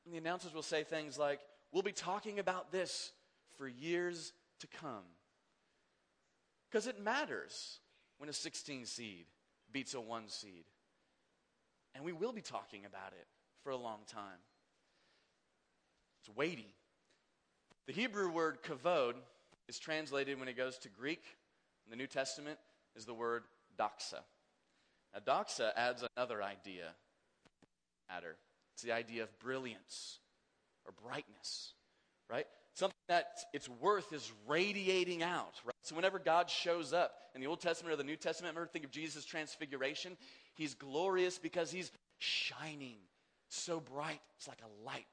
And 0.05 0.13
the 0.13 0.19
announcers 0.19 0.53
will 0.53 0.61
say 0.61 0.83
things 0.83 1.17
like, 1.17 1.39
We'll 1.71 1.81
be 1.81 1.91
talking 1.91 2.39
about 2.39 2.71
this 2.71 3.11
for 3.57 3.67
years 3.67 4.31
to 4.59 4.67
come. 4.67 5.03
Because 6.69 6.87
it 6.87 7.03
matters 7.03 7.79
when 8.17 8.29
a 8.29 8.33
16 8.33 8.85
seed 8.85 9.25
beats 9.73 9.93
a 9.93 9.99
one 9.99 10.29
seed. 10.29 10.65
And 11.93 12.05
we 12.05 12.13
will 12.13 12.31
be 12.31 12.41
talking 12.41 12.85
about 12.85 13.11
it 13.19 13.27
for 13.63 13.71
a 13.71 13.75
long 13.75 13.99
time. 14.07 14.39
It's 16.21 16.33
weighty. 16.33 16.73
The 17.87 17.93
Hebrew 17.93 18.31
word 18.31 18.63
kavod 18.63 19.13
is 19.67 19.77
translated 19.77 20.39
when 20.39 20.47
it 20.47 20.57
goes 20.57 20.79
to 20.79 20.89
Greek 20.89 21.23
in 21.85 21.91
the 21.91 21.95
New 21.95 22.07
Testament 22.07 22.57
is 22.95 23.05
the 23.05 23.13
word 23.13 23.43
doxa. 23.77 24.21
Now, 25.13 25.19
doxa 25.19 25.69
adds 25.75 26.03
another 26.17 26.41
idea. 26.41 26.93
Matter. 28.09 28.37
It's 28.73 28.81
the 28.81 28.91
idea 28.91 29.21
of 29.21 29.39
brilliance 29.39 30.17
or 30.83 30.93
brightness, 31.07 31.73
right? 32.27 32.47
Something 32.73 32.95
that 33.07 33.27
its 33.53 33.69
worth 33.69 34.11
is 34.13 34.31
radiating 34.47 35.21
out, 35.21 35.53
right? 35.63 35.75
So 35.83 35.95
whenever 35.95 36.17
God 36.17 36.49
shows 36.49 36.91
up 36.91 37.13
in 37.35 37.41
the 37.41 37.47
Old 37.47 37.61
Testament 37.61 37.93
or 37.93 37.97
the 37.97 38.03
New 38.03 38.15
Testament, 38.15 38.55
remember 38.55 38.71
think 38.71 38.85
of 38.85 38.91
Jesus' 38.91 39.25
transfiguration. 39.25 40.17
He's 40.55 40.73
glorious 40.73 41.37
because 41.37 41.69
he's 41.69 41.91
shining 42.17 42.97
so 43.49 43.79
bright. 43.79 44.21
It's 44.37 44.47
like 44.47 44.61
a 44.63 44.85
light, 44.85 45.05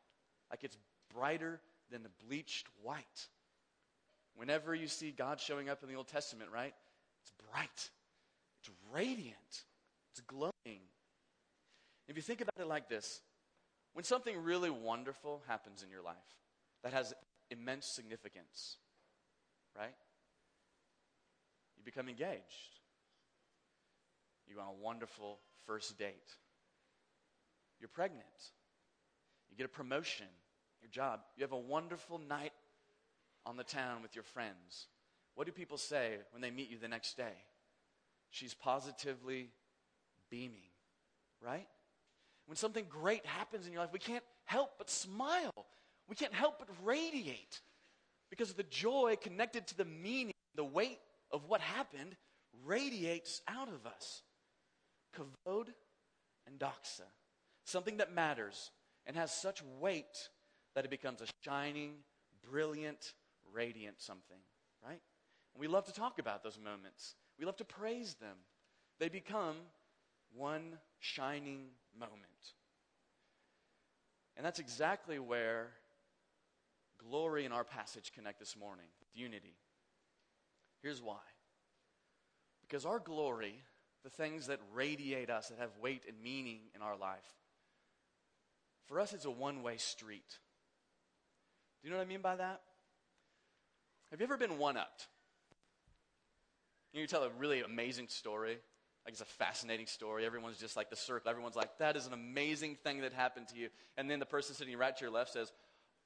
like 0.51 0.65
it's 0.65 0.79
brighter 1.15 1.61
than 1.91 2.03
the 2.03 2.11
bleached 2.27 2.67
white. 2.83 3.29
Whenever 4.35 4.75
you 4.75 4.89
see 4.89 5.11
God 5.11 5.41
showing 5.41 5.69
up 5.69 5.83
in 5.83 5.89
the 5.89 5.95
Old 5.95 6.09
Testament, 6.09 6.51
right? 6.53 6.75
It's 7.23 7.33
bright, 7.53 7.91
it's 8.61 8.71
radiant, 8.93 9.65
it's 10.13 10.21
glowing. 10.27 10.81
If 12.09 12.17
you 12.17 12.23
think 12.23 12.41
about 12.41 12.59
it 12.59 12.67
like 12.67 12.89
this, 12.89 13.21
when 13.93 14.05
something 14.05 14.43
really 14.43 14.71
wonderful 14.71 15.43
happens 15.47 15.83
in 15.83 15.91
your 15.91 16.03
life 16.03 16.17
that 16.83 16.93
has 16.93 17.13
immense 17.51 17.87
significance, 17.87 18.79
right? 19.77 19.95
You 21.77 21.85
become 21.85 22.09
engaged. 22.09 22.81
You 24.49 24.57
go 24.57 24.63
on 24.63 24.69
a 24.69 24.83
wonderful 24.83 25.39
first 25.67 25.99
date. 25.99 26.37
You're 27.81 27.89
pregnant. 27.89 28.25
You 29.51 29.57
get 29.57 29.67
a 29.67 29.69
promotion, 29.69 30.27
your 30.83 30.91
job. 30.91 31.21
You 31.37 31.43
have 31.43 31.53
a 31.53 31.59
wonderful 31.59 32.19
night 32.19 32.53
on 33.47 33.57
the 33.57 33.65
town 33.65 34.03
with 34.03 34.15
your 34.15 34.25
friends. 34.25 34.87
What 35.35 35.47
do 35.47 35.53
people 35.53 35.79
say 35.79 36.17
when 36.33 36.43
they 36.43 36.51
meet 36.51 36.71
you 36.71 36.79
the 36.79 36.89
next 36.89 37.17
day? 37.17 37.33
She's 38.31 38.55
positively 38.55 39.51
beaming, 40.31 40.71
right? 41.41 41.67
When 42.47 42.57
something 42.57 42.87
great 42.89 43.25
happens 43.27 43.67
in 43.67 43.73
your 43.73 43.83
life, 43.83 43.93
we 43.93 43.99
can't 43.99 44.25
help 44.45 44.73
but 44.79 44.91
smile. 44.91 45.67
We 46.09 46.17
can't 46.17 46.35
help 46.35 46.59
but 46.59 46.69
radiate 46.83 47.61
because 48.31 48.53
the 48.55 48.63
joy 48.65 49.17
connected 49.21 49.67
to 49.69 49.77
the 49.77 49.85
meaning, 49.85 50.35
the 50.55 50.65
weight 50.65 50.99
of 51.31 51.49
what 51.49 51.61
happened 51.61 52.17
radiates 52.65 53.41
out 53.49 53.69
of 53.69 53.87
us. 53.87 54.23
Kavod 55.17 55.69
and 56.47 56.59
doxa. 56.59 57.07
Something 57.65 57.99
that 57.99 58.13
matters 58.13 58.71
and 59.07 59.17
has 59.17 59.33
such 59.33 59.63
weight 59.81 60.29
that 60.75 60.85
it 60.85 60.91
becomes 60.91 61.21
a 61.21 61.27
shining, 61.43 61.95
brilliant, 62.51 63.15
radiant 63.53 64.01
something, 64.01 64.39
right? 64.85 65.01
And 65.55 65.61
we 65.61 65.69
love 65.69 65.85
to 65.87 65.93
talk 65.93 66.19
about 66.19 66.43
those 66.43 66.59
moments. 66.59 67.15
We 67.39 67.45
love 67.45 67.57
to 67.57 67.65
praise 67.65 68.15
them. 68.15 68.37
They 68.99 69.09
become 69.09 69.57
one 70.35 70.79
shining 70.99 71.67
moment. 71.99 72.23
And 74.37 74.47
that's 74.47 74.59
exactly 74.59 75.19
where 75.19 75.69
glory 76.99 77.45
in 77.45 77.53
our 77.53 77.65
passage 77.65 78.13
connect 78.15 78.39
this 78.39 78.57
morning 78.57 78.87
unity. 79.15 79.57
Here's 80.83 81.03
why. 81.03 81.21
Because 82.63 82.87
our 82.87 82.99
glory, 82.99 83.61
the 84.05 84.11
things 84.11 84.47
that 84.47 84.59
radiate 84.73 85.29
us, 85.29 85.49
that 85.49 85.59
have 85.59 85.77
weight 85.81 86.05
and 86.09 86.17
meaning 86.23 86.61
in 86.75 86.81
our 86.81 86.97
life, 86.97 87.21
for 88.87 88.99
us, 88.99 89.13
it's 89.13 89.27
a 89.27 89.31
one 89.31 89.63
way 89.63 89.77
street. 89.77 90.39
Do 91.83 91.89
you 91.89 91.91
know 91.91 91.99
what 91.99 92.07
I 92.07 92.09
mean 92.09 92.21
by 92.21 92.37
that? 92.37 92.61
Have 94.11 94.21
you 94.21 94.25
ever 94.25 94.37
been 94.37 94.59
one 94.59 94.77
upped? 94.77 95.09
You 96.93 97.07
tell 97.07 97.25
a 97.25 97.31
really 97.39 97.63
amazing 97.63 98.09
story, 98.09 98.59
like 99.05 99.13
it's 99.13 99.23
a 99.23 99.25
fascinating 99.25 99.87
story. 99.87 100.27
Everyone's 100.27 100.59
just 100.59 100.77
like 100.77 100.91
the 100.91 100.97
circle. 100.97 101.31
Everyone's 101.31 101.57
like, 101.57 101.79
that 101.79 101.97
is 101.97 102.07
an 102.07 102.13
amazing 102.13 102.77
thing 102.85 103.01
that 103.01 103.13
happened 103.13 103.49
to 103.49 103.57
you. 103.57 103.69
And 103.97 104.11
then 104.11 104.21
the 104.21 104.27
person 104.27 104.55
sitting 104.55 104.77
right 104.77 104.95
to 104.97 105.05
your 105.05 105.11
left 105.11 105.33
says, 105.33 105.51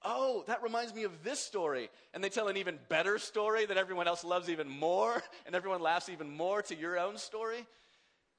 Oh, 0.02 0.44
that 0.46 0.62
reminds 0.62 0.94
me 0.94 1.04
of 1.04 1.24
this 1.24 1.40
story. 1.40 1.90
And 2.14 2.22
they 2.22 2.28
tell 2.28 2.48
an 2.48 2.56
even 2.56 2.78
better 2.88 3.18
story 3.18 3.66
that 3.66 3.76
everyone 3.76 4.06
else 4.06 4.24
loves 4.24 4.48
even 4.48 4.68
more, 4.68 5.22
and 5.46 5.54
everyone 5.54 5.80
laughs 5.80 6.08
even 6.08 6.30
more 6.30 6.62
to 6.62 6.76
your 6.76 6.98
own 6.98 7.18
story. 7.18 7.66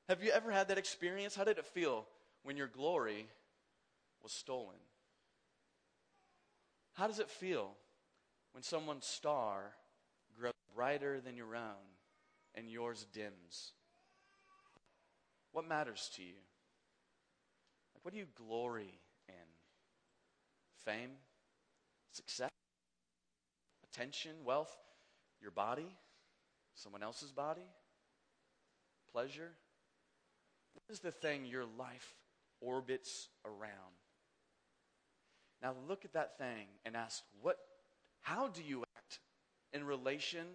Have 0.07 0.23
you 0.23 0.31
ever 0.31 0.51
had 0.51 0.69
that 0.69 0.77
experience? 0.77 1.35
How 1.35 1.43
did 1.43 1.57
it 1.57 1.65
feel 1.65 2.05
when 2.43 2.55
your 2.55 2.67
glory 2.67 3.27
was 4.23 4.31
stolen? 4.31 4.77
How 6.97 7.05
does 7.05 7.19
it 7.19 7.29
feel 7.29 7.69
when 8.53 8.63
someone's 8.63 9.05
star 9.05 9.73
grows 10.39 10.53
brighter 10.75 11.21
than 11.21 11.37
your 11.37 11.55
own 11.55 11.85
and 12.55 12.67
yours 12.67 13.05
dims? 13.13 13.73
What 15.51 15.67
matters 15.67 16.09
to 16.15 16.23
you? 16.23 16.39
Like, 17.93 18.03
what 18.03 18.15
do 18.15 18.19
you 18.19 18.25
glory 18.35 18.99
in? 19.29 19.35
Fame? 20.85 21.11
Success? 22.13 22.49
Attention? 23.93 24.31
Wealth? 24.43 24.75
Your 25.39 25.51
body? 25.51 25.95
Someone 26.73 27.03
else's 27.03 27.31
body? 27.31 27.69
Pleasure? 29.11 29.51
What 30.73 30.91
is 30.91 30.99
the 30.99 31.11
thing 31.11 31.45
your 31.45 31.65
life 31.77 32.15
orbits 32.59 33.29
around? 33.45 34.06
Now 35.61 35.73
look 35.87 36.05
at 36.05 36.13
that 36.13 36.37
thing 36.37 36.67
and 36.85 36.95
ask, 36.95 37.23
what, 37.41 37.57
how 38.21 38.47
do 38.47 38.61
you 38.61 38.83
act 38.95 39.19
in 39.73 39.83
relation 39.83 40.45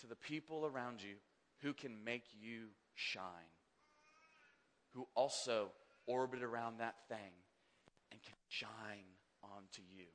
to 0.00 0.06
the 0.06 0.16
people 0.16 0.66
around 0.66 1.02
you 1.02 1.14
who 1.62 1.72
can 1.72 2.04
make 2.04 2.24
you 2.40 2.68
shine? 2.94 3.22
who 4.94 5.06
also 5.14 5.70
orbit 6.06 6.42
around 6.42 6.78
that 6.80 6.96
thing 7.08 7.32
and 8.10 8.20
can 8.22 8.34
shine 8.48 9.04
onto 9.42 9.82
you. 9.96 10.06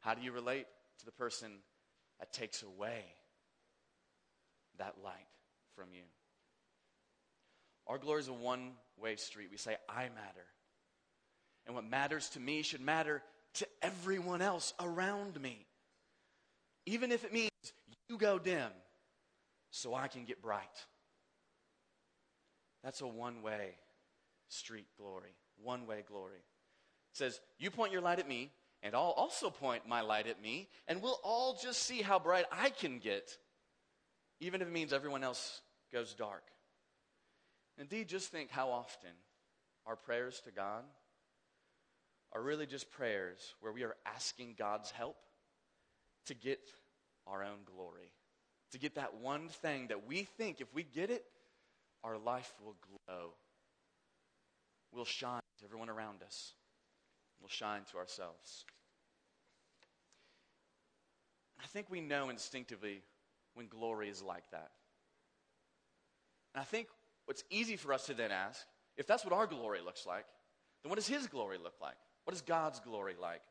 How 0.00 0.14
do 0.14 0.22
you 0.22 0.32
relate 0.32 0.66
to 0.98 1.04
the 1.04 1.12
person 1.12 1.50
that 2.18 2.32
takes 2.32 2.62
away 2.62 3.04
that 4.78 4.96
light 5.04 5.28
from 5.76 5.88
you? 5.92 6.02
Our 7.86 7.98
glory 7.98 8.20
is 8.20 8.28
a 8.28 8.32
one 8.32 8.72
way 9.00 9.16
street. 9.16 9.48
We 9.50 9.56
say, 9.56 9.76
I 9.88 10.04
matter. 10.04 10.46
And 11.66 11.74
what 11.74 11.84
matters 11.84 12.28
to 12.30 12.40
me 12.40 12.62
should 12.62 12.80
matter 12.80 13.22
to 13.54 13.66
everyone 13.82 14.42
else 14.42 14.72
around 14.80 15.40
me. 15.40 15.66
Even 16.86 17.12
if 17.12 17.24
it 17.24 17.32
means 17.32 17.50
you 18.08 18.18
go 18.18 18.38
dim 18.38 18.70
so 19.70 19.94
I 19.94 20.08
can 20.08 20.24
get 20.24 20.42
bright. 20.42 20.86
That's 22.82 23.00
a 23.00 23.06
one 23.06 23.42
way 23.42 23.76
street 24.48 24.86
glory, 24.98 25.34
one 25.62 25.86
way 25.86 26.04
glory. 26.06 26.38
It 26.38 27.16
says, 27.16 27.40
You 27.58 27.70
point 27.70 27.92
your 27.92 28.00
light 28.00 28.18
at 28.18 28.28
me, 28.28 28.50
and 28.82 28.94
I'll 28.94 29.14
also 29.16 29.50
point 29.50 29.86
my 29.86 30.00
light 30.00 30.26
at 30.26 30.42
me, 30.42 30.68
and 30.88 31.00
we'll 31.00 31.20
all 31.22 31.58
just 31.60 31.82
see 31.82 32.02
how 32.02 32.18
bright 32.18 32.46
I 32.50 32.70
can 32.70 32.98
get, 32.98 33.36
even 34.40 34.60
if 34.60 34.68
it 34.68 34.72
means 34.72 34.92
everyone 34.92 35.22
else 35.22 35.60
goes 35.92 36.14
dark. 36.14 36.42
Indeed, 37.78 38.08
just 38.08 38.30
think 38.30 38.50
how 38.50 38.70
often 38.70 39.10
our 39.86 39.96
prayers 39.96 40.40
to 40.44 40.50
God 40.50 40.84
are 42.32 42.42
really 42.42 42.66
just 42.66 42.90
prayers 42.90 43.54
where 43.60 43.72
we 43.72 43.82
are 43.82 43.96
asking 44.06 44.54
God's 44.58 44.90
help 44.90 45.16
to 46.26 46.34
get 46.34 46.60
our 47.26 47.42
own 47.42 47.58
glory, 47.64 48.12
to 48.70 48.78
get 48.78 48.94
that 48.94 49.14
one 49.20 49.48
thing 49.48 49.88
that 49.88 50.06
we 50.06 50.22
think 50.22 50.60
if 50.60 50.72
we 50.74 50.82
get 50.82 51.10
it, 51.10 51.24
our 52.02 52.18
life 52.18 52.52
will 52.64 52.76
glow. 53.06 53.34
We'll 54.92 55.04
shine 55.04 55.40
to 55.58 55.64
everyone 55.64 55.88
around 55.88 56.22
us, 56.22 56.52
we'll 57.40 57.48
shine 57.48 57.82
to 57.92 57.98
ourselves. 57.98 58.64
I 61.62 61.66
think 61.66 61.86
we 61.90 62.00
know 62.00 62.28
instinctively 62.28 63.02
when 63.54 63.68
glory 63.68 64.08
is 64.08 64.20
like 64.20 64.50
that. 64.50 64.70
And 66.54 66.60
I 66.60 66.64
think 66.64 66.88
what's 67.26 67.44
easy 67.50 67.76
for 67.76 67.92
us 67.92 68.06
to 68.06 68.14
then 68.14 68.32
ask 68.32 68.66
if 68.96 69.06
that's 69.06 69.24
what 69.24 69.32
our 69.32 69.46
glory 69.46 69.80
looks 69.80 70.06
like, 70.06 70.26
then 70.82 70.90
what 70.90 70.96
does 70.96 71.06
His 71.06 71.26
glory 71.26 71.58
look 71.62 71.74
like? 71.80 71.96
What 72.24 72.34
is 72.34 72.42
God's 72.42 72.80
glory 72.80 73.14
like? 73.20 73.42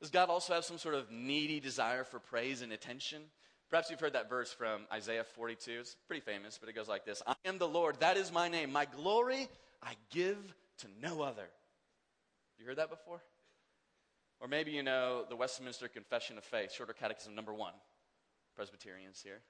Does 0.00 0.10
God 0.10 0.28
also 0.28 0.54
have 0.54 0.64
some 0.64 0.78
sort 0.78 0.94
of 0.94 1.10
needy 1.10 1.60
desire 1.60 2.04
for 2.04 2.18
praise 2.18 2.62
and 2.62 2.72
attention? 2.72 3.22
Perhaps 3.68 3.90
you've 3.90 4.00
heard 4.00 4.14
that 4.14 4.30
verse 4.30 4.52
from 4.52 4.82
Isaiah 4.92 5.24
42. 5.24 5.78
It's 5.80 5.96
pretty 6.06 6.20
famous, 6.20 6.58
but 6.58 6.68
it 6.68 6.74
goes 6.74 6.88
like 6.88 7.04
this 7.04 7.22
I 7.26 7.34
am 7.44 7.58
the 7.58 7.68
Lord, 7.68 8.00
that 8.00 8.16
is 8.16 8.32
my 8.32 8.48
name. 8.48 8.72
My 8.72 8.84
glory 8.84 9.48
I 9.82 9.94
give 10.10 10.54
to 10.78 10.86
no 11.02 11.22
other. 11.22 11.48
You 12.58 12.66
heard 12.66 12.78
that 12.78 12.90
before? 12.90 13.20
Or 14.40 14.48
maybe 14.48 14.70
you 14.70 14.82
know 14.82 15.24
the 15.28 15.36
Westminster 15.36 15.88
Confession 15.88 16.38
of 16.38 16.44
Faith, 16.44 16.72
Shorter 16.72 16.92
Catechism 16.92 17.34
number 17.34 17.52
one. 17.52 17.74
Presbyterians 18.54 19.20
here. 19.22 19.40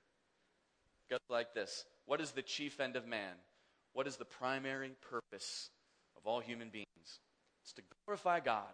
It 1.08 1.12
goes 1.12 1.20
like 1.30 1.54
this 1.54 1.84
What 2.06 2.20
is 2.20 2.32
the 2.32 2.42
chief 2.42 2.80
end 2.80 2.96
of 2.96 3.06
man? 3.06 3.34
What 3.92 4.06
is 4.06 4.16
the 4.16 4.24
primary 4.24 4.92
purpose 5.10 5.70
of 6.16 6.26
all 6.26 6.40
human 6.40 6.70
beings? 6.70 7.20
It's 7.62 7.72
to 7.74 7.82
glorify 8.04 8.40
God 8.40 8.64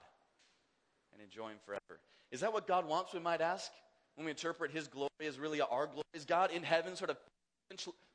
and 1.12 1.22
enjoy 1.22 1.48
Him 1.48 1.58
forever. 1.64 2.00
Is 2.30 2.40
that 2.40 2.52
what 2.52 2.66
God 2.66 2.86
wants, 2.86 3.12
we 3.12 3.20
might 3.20 3.40
ask? 3.40 3.70
When 4.16 4.24
we 4.24 4.30
interpret 4.30 4.70
His 4.70 4.88
glory 4.88 5.08
as 5.26 5.38
really 5.38 5.60
our 5.60 5.86
glory? 5.86 6.04
Is 6.12 6.24
God 6.24 6.50
in 6.50 6.62
heaven 6.62 6.96
sort 6.96 7.10
of 7.10 7.16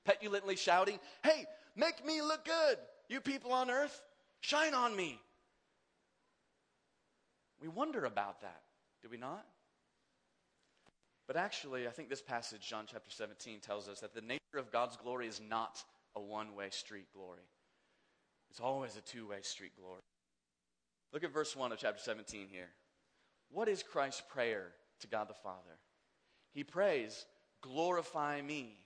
petulantly 0.06 0.56
shouting, 0.56 1.00
Hey, 1.24 1.46
make 1.76 2.06
me 2.06 2.22
look 2.22 2.46
good, 2.46 2.78
you 3.08 3.20
people 3.20 3.52
on 3.52 3.70
earth? 3.70 4.02
Shine 4.42 4.74
on 4.74 4.96
me. 4.96 5.20
We 7.62 7.68
wonder 7.68 8.06
about 8.06 8.42
that, 8.42 8.62
do 9.02 9.10
we 9.10 9.18
not? 9.18 9.46
But 11.28 11.36
actually, 11.36 11.88
I 11.88 11.92
think 11.92 12.10
this 12.10 12.22
passage, 12.22 12.68
John 12.68 12.86
chapter 12.88 13.12
17, 13.12 13.60
tells 13.60 13.88
us 13.88 14.00
that 14.00 14.14
the 14.14 14.22
nature 14.22 14.58
of 14.58 14.72
God's 14.72 14.98
glory 14.98 15.28
is 15.28 15.40
not 15.48 15.84
a 16.16 16.22
one 16.22 16.56
way 16.56 16.70
street 16.72 17.06
glory, 17.14 17.48
it's 18.50 18.60
always 18.60 18.96
a 18.96 19.02
two 19.02 19.28
way 19.28 19.38
street 19.42 19.74
glory. 19.80 20.02
Look 21.14 21.24
at 21.24 21.34
verse 21.34 21.56
1 21.56 21.72
of 21.72 21.80
chapter 21.80 22.02
17 22.02 22.48
here. 22.52 22.70
What 23.52 23.68
is 23.68 23.82
Christ's 23.82 24.22
prayer 24.30 24.68
to 25.02 25.08
God 25.08 25.28
the 25.28 25.34
Father? 25.34 25.80
He 26.54 26.64
prays, 26.64 27.26
Glorify 27.62 28.42
me. 28.42 28.78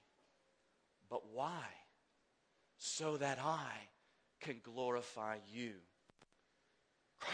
But 1.10 1.32
why? 1.34 1.63
So 2.77 3.18
that 3.18 3.39
I 3.44 3.70
can 4.42 4.56
glorify 4.63 5.38
you. 5.51 5.74
The 7.20 7.25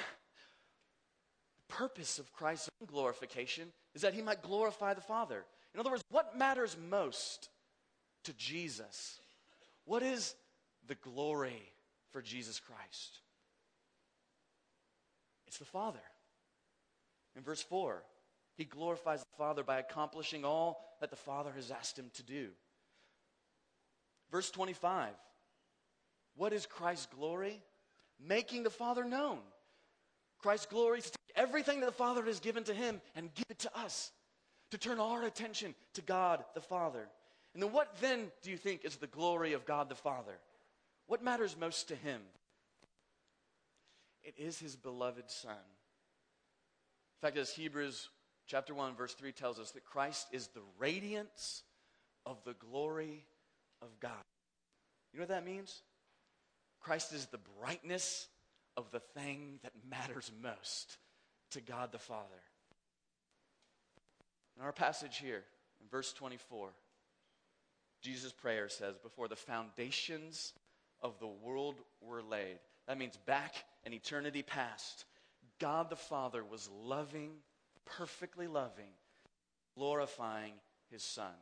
purpose 1.75 2.19
of 2.19 2.33
Christ's 2.33 2.69
own 2.81 2.87
glorification 2.87 3.71
is 3.95 4.01
that 4.01 4.13
he 4.13 4.21
might 4.21 4.41
glorify 4.41 4.93
the 4.93 5.01
Father. 5.01 5.45
In 5.73 5.79
other 5.79 5.91
words, 5.91 6.03
what 6.09 6.37
matters 6.37 6.75
most 6.89 7.49
to 8.23 8.33
Jesus? 8.33 9.19
What 9.85 10.03
is 10.03 10.35
the 10.87 10.95
glory 10.95 11.71
for 12.11 12.21
Jesus 12.21 12.59
Christ? 12.59 13.19
It's 15.49 15.57
the 15.57 15.65
Father. 15.65 15.99
In 17.35 17.41
verse 17.41 17.63
4, 17.63 18.03
he 18.55 18.65
glorifies 18.65 19.21
the 19.21 19.35
Father 19.35 19.63
by 19.63 19.79
accomplishing 19.79 20.45
all 20.45 20.79
that 21.01 21.09
the 21.09 21.15
Father 21.15 21.51
has 21.55 21.71
asked 21.71 21.97
him 21.97 22.11
to 22.13 22.23
do. 22.23 22.49
Verse 24.31 24.51
25, 24.51 25.09
what 26.35 26.53
is 26.53 26.67
Christ's 26.67 27.07
glory? 27.07 27.63
Making 28.23 28.61
the 28.61 28.69
Father 28.69 29.03
known. 29.03 29.39
Christ's 30.37 30.67
glory 30.67 30.99
is 30.99 31.05
to 31.05 31.17
take 31.17 31.35
everything 31.35 31.79
that 31.79 31.87
the 31.87 31.91
Father 31.93 32.23
has 32.25 32.39
given 32.39 32.63
to 32.65 32.73
him 32.75 33.01
and 33.15 33.33
give 33.33 33.47
it 33.49 33.57
to 33.59 33.75
us, 33.75 34.11
to 34.69 34.77
turn 34.77 34.99
our 34.99 35.23
attention 35.23 35.73
to 35.95 36.03
God 36.03 36.45
the 36.53 36.61
Father. 36.61 37.09
And 37.55 37.63
then 37.63 37.71
what 37.71 37.95
then 38.01 38.31
do 38.43 38.51
you 38.51 38.57
think 38.57 38.85
is 38.85 38.97
the 38.97 39.07
glory 39.07 39.53
of 39.53 39.65
God 39.65 39.89
the 39.89 39.95
Father? 39.95 40.37
What 41.07 41.23
matters 41.23 41.57
most 41.59 41.87
to 41.87 41.95
him? 41.95 42.21
It 44.23 44.35
is 44.37 44.59
his 44.59 44.75
beloved 44.75 45.29
Son. 45.29 45.51
In 45.51 47.27
fact, 47.27 47.37
as 47.37 47.51
Hebrews 47.51 48.09
chapter 48.47 48.73
1, 48.73 48.95
verse 48.95 49.13
3 49.13 49.31
tells 49.31 49.59
us, 49.59 49.71
that 49.71 49.85
Christ 49.85 50.27
is 50.31 50.47
the 50.47 50.61
radiance 50.77 51.63
of 52.25 52.43
the 52.43 52.53
glory 52.53 53.25
of 53.81 53.99
God. 53.99 54.11
You 55.13 55.19
know 55.19 55.23
what 55.23 55.29
that 55.29 55.45
means? 55.45 55.81
Christ 56.79 57.13
is 57.13 57.25
the 57.27 57.39
brightness 57.61 58.27
of 58.77 58.89
the 58.91 58.99
thing 58.99 59.59
that 59.63 59.73
matters 59.89 60.31
most 60.41 60.97
to 61.51 61.61
God 61.61 61.91
the 61.91 61.99
Father. 61.99 62.23
In 64.57 64.63
our 64.63 64.71
passage 64.71 65.17
here, 65.17 65.43
in 65.81 65.87
verse 65.89 66.13
24, 66.13 66.69
Jesus' 68.01 68.31
prayer 68.31 68.69
says, 68.69 68.97
Before 68.97 69.27
the 69.27 69.35
foundations 69.35 70.53
of 71.01 71.19
the 71.19 71.27
world 71.27 71.75
were 72.01 72.21
laid. 72.21 72.59
That 72.87 72.97
means 72.97 73.17
back 73.25 73.55
in 73.85 73.93
eternity 73.93 74.43
past, 74.43 75.05
God 75.59 75.89
the 75.89 75.95
Father 75.95 76.43
was 76.43 76.69
loving, 76.83 77.31
perfectly 77.85 78.47
loving, 78.47 78.91
glorifying 79.75 80.53
his 80.91 81.03
Son. 81.03 81.33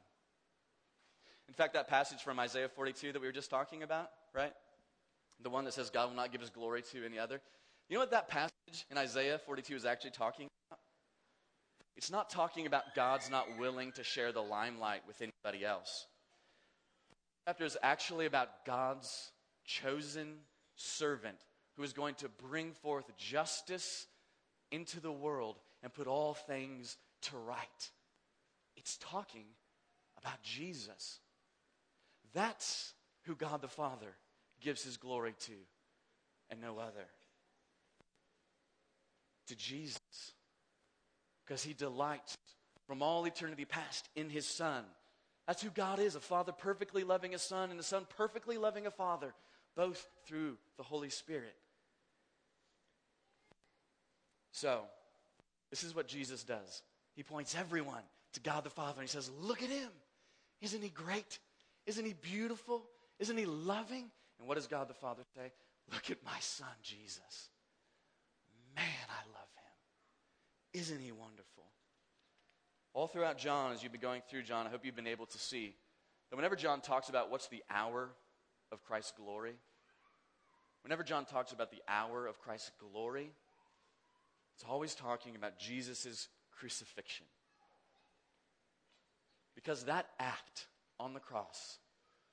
In 1.47 1.53
fact, 1.53 1.73
that 1.73 1.87
passage 1.87 2.21
from 2.21 2.39
Isaiah 2.39 2.67
42 2.67 3.13
that 3.13 3.21
we 3.21 3.27
were 3.27 3.33
just 3.33 3.49
talking 3.49 3.83
about, 3.83 4.09
right? 4.33 4.51
The 5.41 5.49
one 5.49 5.65
that 5.65 5.73
says 5.73 5.89
God 5.89 6.09
will 6.09 6.15
not 6.15 6.31
give 6.31 6.41
his 6.41 6.49
glory 6.49 6.81
to 6.91 7.05
any 7.05 7.17
other. 7.17 7.39
You 7.89 7.95
know 7.95 8.01
what 8.01 8.11
that 8.11 8.27
passage 8.27 8.85
in 8.91 8.97
Isaiah 8.97 9.39
42 9.39 9.75
is 9.75 9.85
actually 9.85 10.11
talking 10.11 10.47
about? 10.69 10.79
It's 11.95 12.11
not 12.11 12.29
talking 12.29 12.67
about 12.67 12.95
God's 12.95 13.29
not 13.29 13.57
willing 13.57 13.91
to 13.93 14.03
share 14.03 14.31
the 14.31 14.41
limelight 14.41 15.01
with 15.07 15.21
anybody 15.21 15.65
else. 15.65 16.05
The 17.09 17.51
chapter 17.51 17.65
is 17.65 17.77
actually 17.81 18.25
about 18.25 18.65
God's 18.65 19.31
chosen 19.65 20.35
servant 20.75 21.37
who 21.77 21.83
is 21.83 21.93
going 21.93 22.15
to 22.15 22.27
bring 22.49 22.73
forth 22.73 23.05
justice 23.17 24.07
into 24.71 24.99
the 24.99 25.11
world 25.11 25.55
and 25.83 25.93
put 25.93 26.07
all 26.07 26.33
things 26.33 26.97
to 27.21 27.37
right. 27.37 27.89
It's 28.75 28.97
talking 28.97 29.45
about 30.17 30.41
Jesus. 30.41 31.19
That's 32.33 32.93
who 33.23 33.35
God 33.35 33.61
the 33.61 33.67
Father 33.67 34.15
gives 34.59 34.83
his 34.83 34.97
glory 34.97 35.35
to, 35.41 35.53
and 36.49 36.59
no 36.59 36.79
other. 36.79 37.05
To 39.47 39.55
Jesus. 39.55 40.01
Because 41.45 41.63
he 41.63 41.73
delights 41.73 42.37
from 42.87 43.03
all 43.03 43.25
eternity 43.25 43.65
past 43.65 44.09
in 44.15 44.29
his 44.29 44.45
Son. 44.45 44.83
That's 45.45 45.61
who 45.61 45.69
God 45.69 45.99
is 45.99 46.15
a 46.15 46.19
Father 46.19 46.51
perfectly 46.51 47.03
loving 47.03 47.35
a 47.35 47.39
Son, 47.39 47.69
and 47.69 47.79
a 47.79 47.83
Son 47.83 48.05
perfectly 48.17 48.57
loving 48.57 48.87
a 48.87 48.91
Father, 48.91 49.33
both 49.75 50.07
through 50.25 50.57
the 50.77 50.83
Holy 50.83 51.09
Spirit. 51.09 51.55
So, 54.57 54.81
this 55.69 55.83
is 55.83 55.95
what 55.95 56.07
Jesus 56.07 56.43
does. 56.43 56.81
He 57.15 57.21
points 57.21 57.55
everyone 57.55 58.01
to 58.33 58.39
God 58.39 58.63
the 58.63 58.71
Father 58.71 59.01
and 59.01 59.07
he 59.07 59.13
says, 59.13 59.29
Look 59.39 59.61
at 59.61 59.69
him. 59.69 59.91
Isn't 60.61 60.81
he 60.81 60.89
great? 60.89 61.37
Isn't 61.85 62.03
he 62.03 62.13
beautiful? 62.13 62.81
Isn't 63.19 63.37
he 63.37 63.45
loving? 63.45 64.09
And 64.39 64.47
what 64.47 64.55
does 64.55 64.65
God 64.65 64.87
the 64.87 64.95
Father 64.95 65.21
say? 65.35 65.51
Look 65.93 66.09
at 66.09 66.17
my 66.25 66.39
son, 66.39 66.71
Jesus. 66.81 67.49
Man, 68.75 68.85
I 69.09 69.21
love 69.27 69.49
him. 70.73 70.81
Isn't 70.81 71.01
he 71.01 71.11
wonderful? 71.11 71.65
All 72.95 73.05
throughout 73.05 73.37
John, 73.37 73.73
as 73.73 73.83
you've 73.83 73.91
been 73.91 74.01
going 74.01 74.23
through 74.27 74.41
John, 74.41 74.65
I 74.65 74.71
hope 74.71 74.83
you've 74.83 74.95
been 74.95 75.05
able 75.05 75.27
to 75.27 75.37
see 75.37 75.75
that 76.31 76.35
whenever 76.35 76.55
John 76.55 76.81
talks 76.81 77.09
about 77.09 77.29
what's 77.29 77.47
the 77.47 77.63
hour 77.69 78.09
of 78.71 78.83
Christ's 78.83 79.13
glory, 79.15 79.53
whenever 80.81 81.03
John 81.03 81.25
talks 81.25 81.51
about 81.51 81.69
the 81.69 81.83
hour 81.87 82.25
of 82.25 82.39
Christ's 82.39 82.71
glory, 82.79 83.29
it's 84.57 84.65
always 84.67 84.95
talking 84.95 85.35
about 85.35 85.59
Jesus' 85.59 86.29
crucifixion. 86.51 87.27
Because 89.53 89.83
that 89.83 90.07
act 90.19 90.65
on 90.99 91.13
the 91.13 91.19
cross, 91.19 91.77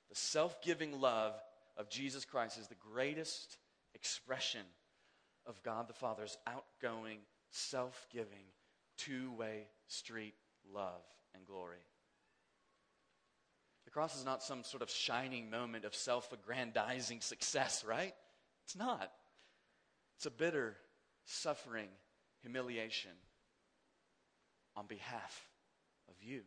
the 0.09 0.15
self 0.15 0.59
giving 0.63 0.99
love 0.99 1.35
of 1.77 1.87
Jesus 1.87 2.25
Christ, 2.25 2.57
is 2.57 2.67
the 2.67 2.73
greatest 2.93 3.59
expression 3.93 4.65
of 5.45 5.61
God 5.61 5.87
the 5.87 5.93
Father's 5.93 6.35
outgoing, 6.47 7.19
self 7.51 8.07
giving, 8.11 8.47
two 8.97 9.31
way 9.33 9.67
street 9.87 10.33
love 10.73 11.03
and 11.35 11.45
glory. 11.45 11.77
The 13.85 13.91
cross 13.91 14.17
is 14.17 14.25
not 14.25 14.41
some 14.41 14.63
sort 14.63 14.81
of 14.81 14.89
shining 14.89 15.51
moment 15.51 15.85
of 15.85 15.93
self 15.93 16.33
aggrandizing 16.33 17.21
success, 17.21 17.85
right? 17.87 18.15
It's 18.63 18.75
not. 18.75 19.11
It's 20.17 20.25
a 20.25 20.31
bitter 20.31 20.75
suffering 21.25 21.89
humiliation 22.45 23.11
on 24.75 24.85
behalf 24.85 25.49
of 26.07 26.13
you 26.21 26.41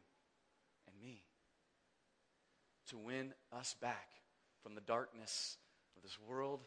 and 0.87 1.03
me 1.03 1.23
to 2.89 2.97
win 2.97 3.35
us 3.53 3.75
back 3.81 4.09
from 4.63 4.77
the 4.77 4.81
darkness 4.81 5.57
of 5.97 6.05
this 6.05 6.17
world 6.29 6.61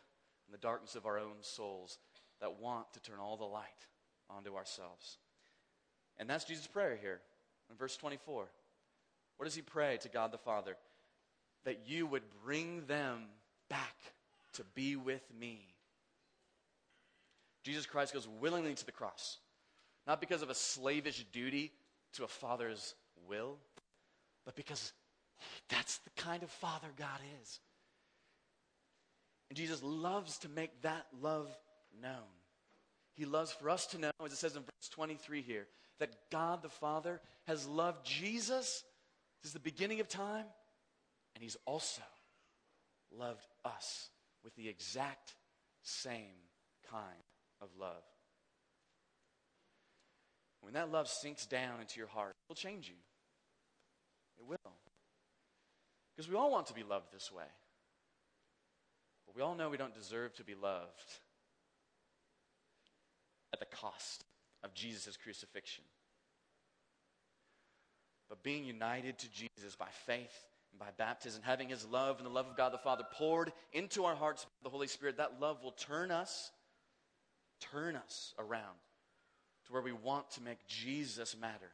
and 0.45 0.53
the 0.53 0.61
darkness 0.61 0.95
of 0.95 1.05
our 1.05 1.17
own 1.17 1.37
souls 1.39 1.97
that 2.41 2.59
want 2.59 2.91
to 2.91 2.99
turn 2.99 3.19
all 3.19 3.37
the 3.37 3.45
light 3.45 3.87
onto 4.29 4.57
ourselves. 4.57 5.17
And 6.17 6.29
that's 6.29 6.43
Jesus' 6.43 6.67
prayer 6.67 6.97
here 7.01 7.21
in 7.69 7.77
verse 7.77 7.95
24. 7.95 8.49
What 9.37 9.45
does 9.45 9.55
he 9.55 9.61
pray 9.61 9.97
to 10.01 10.09
God 10.09 10.33
the 10.33 10.37
Father? 10.37 10.75
That 11.63 11.87
you 11.87 12.05
would 12.05 12.23
bring 12.43 12.85
them 12.85 13.27
back 13.69 13.95
to 14.53 14.63
be 14.75 14.97
with 14.97 15.23
me. 15.39 15.61
Jesus 17.63 17.85
Christ 17.85 18.13
goes 18.13 18.27
willingly 18.27 18.73
to 18.73 18.85
the 18.85 18.91
cross, 18.91 19.37
not 20.07 20.19
because 20.19 20.41
of 20.41 20.49
a 20.49 20.55
slavish 20.55 21.25
duty 21.31 21.71
to 22.13 22.23
a 22.23 22.27
father's 22.27 22.95
will, 23.27 23.57
but 24.45 24.55
because 24.55 24.93
that's 25.69 25.97
the 25.99 26.09
kind 26.21 26.43
of 26.43 26.49
father 26.49 26.87
God 26.97 27.19
is. 27.41 27.59
And 29.49 29.57
Jesus 29.57 29.83
loves 29.83 30.37
to 30.39 30.49
make 30.49 30.81
that 30.81 31.05
love 31.21 31.49
known. 32.01 32.13
He 33.13 33.25
loves 33.25 33.51
for 33.51 33.69
us 33.69 33.85
to 33.87 33.97
know, 33.97 34.11
as 34.25 34.31
it 34.31 34.37
says 34.37 34.55
in 34.55 34.63
verse 34.63 34.89
23 34.91 35.41
here, 35.41 35.67
that 35.99 36.15
God 36.31 36.63
the 36.63 36.69
Father 36.69 37.21
has 37.45 37.67
loved 37.67 38.05
Jesus 38.05 38.83
since 39.41 39.53
the 39.53 39.59
beginning 39.59 39.99
of 39.99 40.07
time, 40.07 40.45
and 41.35 41.43
He's 41.43 41.57
also 41.65 42.01
loved 43.15 43.45
us 43.65 44.09
with 44.43 44.55
the 44.55 44.69
exact 44.69 45.35
same 45.83 46.39
kind 46.89 47.23
of 47.61 47.69
love. 47.79 48.03
When 50.61 50.73
that 50.73 50.91
love 50.91 51.07
sinks 51.07 51.45
down 51.45 51.81
into 51.81 51.99
your 51.99 52.07
heart, 52.07 52.31
it 52.31 52.49
will 52.49 52.55
change 52.55 52.87
you. 52.87 52.95
It 54.39 54.47
will. 54.47 54.73
Because 56.15 56.29
we 56.29 56.35
all 56.35 56.51
want 56.51 56.67
to 56.67 56.73
be 56.73 56.83
loved 56.83 57.11
this 57.11 57.31
way. 57.31 57.43
But 59.25 59.35
we 59.35 59.41
all 59.41 59.55
know 59.55 59.69
we 59.69 59.77
don't 59.77 59.95
deserve 59.95 60.33
to 60.35 60.43
be 60.43 60.55
loved 60.55 61.19
at 63.53 63.59
the 63.59 63.65
cost 63.65 64.23
of 64.63 64.73
Jesus' 64.73 65.17
crucifixion. 65.17 65.83
But 68.29 68.43
being 68.43 68.63
united 68.63 69.17
to 69.19 69.29
Jesus 69.29 69.75
by 69.77 69.89
faith 70.05 70.45
and 70.71 70.79
by 70.79 70.87
baptism, 70.97 71.41
having 71.43 71.69
his 71.69 71.85
love 71.85 72.17
and 72.17 72.25
the 72.25 72.31
love 72.31 72.47
of 72.47 72.55
God 72.55 72.71
the 72.71 72.77
Father 72.77 73.03
poured 73.13 73.51
into 73.73 74.05
our 74.05 74.15
hearts 74.15 74.45
by 74.45 74.49
the 74.63 74.69
Holy 74.69 74.87
Spirit, 74.87 75.17
that 75.17 75.41
love 75.41 75.63
will 75.63 75.71
turn 75.71 76.11
us, 76.11 76.51
turn 77.71 77.95
us 77.95 78.33
around 78.39 78.77
to 79.65 79.73
where 79.73 79.81
we 79.81 79.91
want 79.91 80.29
to 80.31 80.41
make 80.41 80.65
Jesus 80.67 81.35
matter 81.39 81.71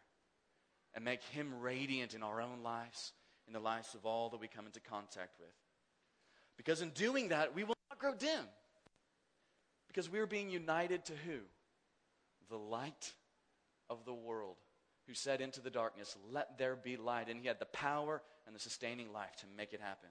and 0.93 1.03
make 1.03 1.23
him 1.23 1.59
radiant 1.61 2.13
in 2.13 2.23
our 2.23 2.41
own 2.41 2.63
lives, 2.63 3.13
in 3.47 3.53
the 3.53 3.59
lives 3.59 3.93
of 3.93 4.05
all 4.05 4.29
that 4.29 4.39
we 4.39 4.47
come 4.47 4.65
into 4.65 4.79
contact 4.79 5.39
with. 5.39 5.53
Because 6.57 6.81
in 6.81 6.89
doing 6.89 7.29
that, 7.29 7.55
we 7.55 7.63
will 7.63 7.75
not 7.89 7.99
grow 7.99 8.15
dim. 8.15 8.45
Because 9.87 10.09
we 10.09 10.19
are 10.19 10.27
being 10.27 10.49
united 10.49 11.05
to 11.05 11.13
who? 11.25 11.39
The 12.49 12.57
light 12.57 13.13
of 13.89 14.05
the 14.05 14.13
world, 14.13 14.57
who 15.07 15.13
said 15.13 15.39
into 15.39 15.61
the 15.61 15.69
darkness, 15.69 16.15
Let 16.31 16.57
there 16.57 16.75
be 16.75 16.97
light. 16.97 17.29
And 17.29 17.39
he 17.39 17.47
had 17.47 17.59
the 17.59 17.65
power 17.65 18.21
and 18.45 18.55
the 18.55 18.59
sustaining 18.59 19.13
life 19.13 19.35
to 19.37 19.45
make 19.55 19.73
it 19.73 19.81
happen. 19.81 20.09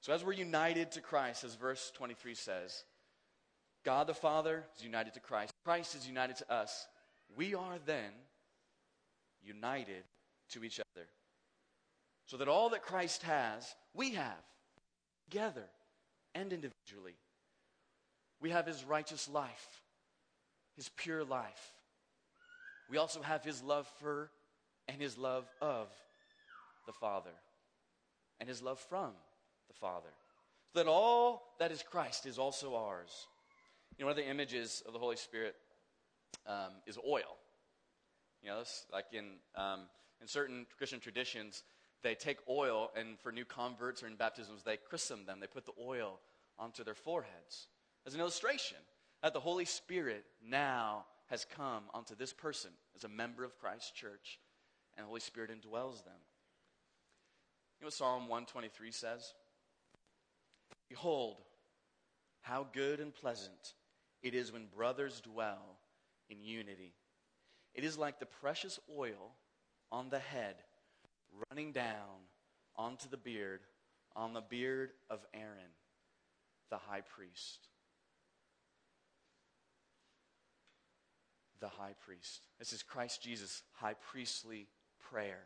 So, 0.00 0.12
as 0.12 0.24
we're 0.24 0.32
united 0.32 0.92
to 0.92 1.00
Christ, 1.00 1.44
as 1.44 1.54
verse 1.54 1.92
23 1.94 2.34
says, 2.34 2.84
God 3.84 4.06
the 4.06 4.14
Father 4.14 4.64
is 4.76 4.84
united 4.84 5.14
to 5.14 5.20
Christ, 5.20 5.52
Christ 5.64 5.94
is 5.94 6.06
united 6.06 6.36
to 6.36 6.52
us. 6.52 6.86
We 7.36 7.54
are 7.54 7.78
then 7.84 8.12
united 9.42 10.04
to 10.50 10.64
each 10.64 10.80
other. 10.80 11.06
So 12.26 12.36
that 12.36 12.48
all 12.48 12.70
that 12.70 12.82
Christ 12.82 13.22
has, 13.22 13.74
we 13.94 14.10
have 14.10 14.44
together 15.30 15.64
and 16.34 16.52
individually. 16.52 17.16
We 18.40 18.50
have 18.50 18.66
his 18.66 18.84
righteous 18.84 19.28
life, 19.28 19.82
his 20.76 20.88
pure 20.96 21.24
life. 21.24 21.72
We 22.90 22.98
also 22.98 23.22
have 23.22 23.44
his 23.44 23.62
love 23.62 23.90
for 24.00 24.30
and 24.88 25.00
his 25.00 25.16
love 25.16 25.48
of 25.60 25.88
the 26.86 26.92
Father 26.92 27.30
and 28.40 28.48
his 28.48 28.62
love 28.62 28.80
from 28.80 29.12
the 29.68 29.74
Father. 29.74 30.08
So 30.72 30.80
that 30.80 30.88
all 30.88 31.42
that 31.58 31.70
is 31.70 31.82
Christ 31.82 32.26
is 32.26 32.38
also 32.38 32.74
ours. 32.74 33.26
You 33.98 34.04
know, 34.04 34.06
one 34.06 34.18
of 34.18 34.24
the 34.24 34.30
images 34.30 34.82
of 34.86 34.92
the 34.92 34.98
Holy 34.98 35.16
Spirit 35.16 35.54
um, 36.46 36.72
is 36.86 36.98
oil. 36.98 37.36
You 38.42 38.50
know, 38.50 38.62
like 38.92 39.06
in, 39.12 39.36
um, 39.54 39.80
in 40.20 40.26
certain 40.26 40.66
Christian 40.78 40.98
traditions, 40.98 41.62
they 42.02 42.14
take 42.14 42.38
oil, 42.48 42.90
and 42.96 43.18
for 43.20 43.30
new 43.30 43.44
converts 43.44 44.02
or 44.02 44.08
in 44.08 44.16
baptisms, 44.16 44.62
they 44.64 44.76
christen 44.76 45.24
them. 45.26 45.38
They 45.40 45.46
put 45.46 45.66
the 45.66 45.72
oil 45.80 46.18
onto 46.58 46.84
their 46.84 46.94
foreheads 46.94 47.68
as 48.06 48.14
an 48.14 48.20
illustration 48.20 48.78
that 49.22 49.32
the 49.32 49.40
Holy 49.40 49.64
Spirit 49.64 50.24
now 50.44 51.04
has 51.28 51.44
come 51.44 51.84
onto 51.94 52.14
this 52.16 52.32
person 52.32 52.70
as 52.96 53.04
a 53.04 53.08
member 53.08 53.44
of 53.44 53.56
Christ's 53.58 53.92
church, 53.92 54.40
and 54.96 55.04
the 55.04 55.08
Holy 55.08 55.20
Spirit 55.20 55.50
indwells 55.50 56.04
them. 56.04 56.20
You 57.78 57.84
know 57.84 57.86
what 57.86 57.94
Psalm 57.94 58.22
123 58.22 58.90
says? 58.90 59.32
Behold, 60.88 61.36
how 62.42 62.66
good 62.72 63.00
and 63.00 63.14
pleasant 63.14 63.74
it 64.22 64.34
is 64.34 64.52
when 64.52 64.66
brothers 64.66 65.20
dwell 65.20 65.78
in 66.28 66.42
unity. 66.42 66.94
It 67.74 67.84
is 67.84 67.98
like 67.98 68.18
the 68.18 68.26
precious 68.26 68.78
oil 68.98 69.34
on 69.90 70.10
the 70.10 70.18
head 70.18 70.56
running 71.50 71.72
down 71.72 72.26
onto 72.76 73.08
the 73.08 73.16
beard, 73.16 73.60
on 74.14 74.32
the 74.32 74.40
beard 74.40 74.90
of 75.10 75.20
Aaron, 75.34 75.72
the 76.70 76.78
high 76.78 77.00
priest. 77.00 77.68
The 81.60 81.68
high 81.68 81.94
priest. 82.04 82.42
This 82.58 82.72
is 82.72 82.82
Christ 82.82 83.22
Jesus' 83.22 83.62
high 83.72 83.94
priestly 83.94 84.68
prayer. 85.10 85.44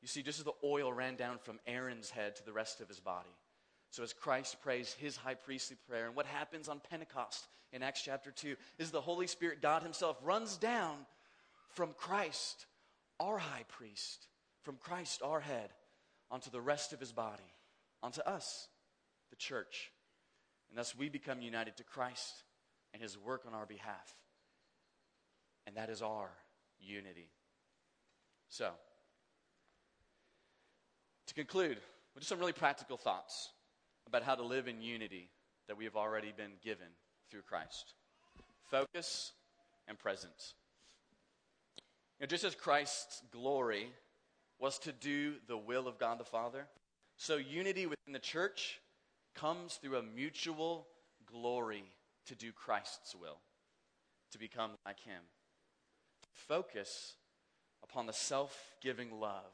You 0.00 0.08
see, 0.08 0.22
just 0.22 0.38
as 0.38 0.44
the 0.44 0.52
oil 0.64 0.92
ran 0.92 1.16
down 1.16 1.38
from 1.38 1.58
Aaron's 1.66 2.10
head 2.10 2.36
to 2.36 2.44
the 2.44 2.52
rest 2.52 2.80
of 2.80 2.88
his 2.88 3.00
body. 3.00 3.34
So, 3.90 4.02
as 4.02 4.12
Christ 4.12 4.60
prays 4.62 4.94
his 4.98 5.16
high 5.16 5.34
priestly 5.34 5.76
prayer, 5.88 6.06
and 6.06 6.14
what 6.14 6.26
happens 6.26 6.68
on 6.68 6.80
Pentecost 6.90 7.46
in 7.72 7.82
Acts 7.82 8.02
chapter 8.02 8.30
2 8.30 8.56
is 8.78 8.90
the 8.90 9.00
Holy 9.00 9.26
Spirit, 9.26 9.62
God 9.62 9.82
Himself, 9.82 10.18
runs 10.22 10.56
down 10.56 10.96
from 11.70 11.92
Christ 11.96 12.66
our 13.20 13.38
high 13.38 13.64
priest, 13.68 14.26
from 14.62 14.76
Christ, 14.76 15.22
our 15.24 15.40
head, 15.40 15.70
onto 16.30 16.50
the 16.50 16.60
rest 16.60 16.92
of 16.92 17.00
his 17.00 17.12
body, 17.12 17.54
onto 18.02 18.20
us, 18.20 18.68
the 19.30 19.36
church. 19.36 19.90
And 20.68 20.78
thus 20.78 20.96
we 20.96 21.08
become 21.08 21.40
united 21.40 21.76
to 21.78 21.84
Christ 21.84 22.42
and 22.92 23.02
his 23.02 23.16
work 23.18 23.44
on 23.46 23.54
our 23.54 23.66
behalf. 23.66 24.14
And 25.66 25.76
that 25.76 25.90
is 25.90 26.02
our 26.02 26.30
unity. 26.78 27.30
So, 28.48 28.70
to 31.26 31.34
conclude, 31.34 31.78
just 32.16 32.28
some 32.28 32.38
really 32.38 32.52
practical 32.52 32.96
thoughts 32.96 33.50
about 34.08 34.22
how 34.22 34.34
to 34.34 34.42
live 34.42 34.68
in 34.68 34.82
unity 34.82 35.30
that 35.68 35.76
we 35.76 35.84
have 35.84 35.96
already 35.96 36.32
been 36.36 36.52
given 36.62 36.88
through 37.30 37.42
Christ. 37.42 37.94
Focus 38.70 39.32
and 39.86 39.98
presence. 39.98 40.54
You 42.18 42.24
know, 42.24 42.28
just 42.28 42.44
as 42.44 42.54
Christ's 42.54 43.22
glory 43.30 43.88
was 44.58 44.78
to 44.80 44.92
do 44.92 45.34
the 45.46 45.56
will 45.56 45.86
of 45.86 45.98
God 45.98 46.18
the 46.18 46.24
Father, 46.24 46.66
so 47.16 47.36
unity 47.36 47.86
within 47.86 48.12
the 48.12 48.18
church 48.18 48.80
comes 49.34 49.74
through 49.74 49.96
a 49.96 50.02
mutual 50.02 50.86
glory 51.30 51.84
to 52.26 52.34
do 52.34 52.50
Christ's 52.52 53.14
will, 53.14 53.38
to 54.32 54.38
become 54.38 54.72
like 54.84 55.00
Him. 55.00 55.22
Focus 56.32 57.14
upon 57.82 58.06
the 58.06 58.12
self 58.12 58.74
giving 58.82 59.20
love 59.20 59.52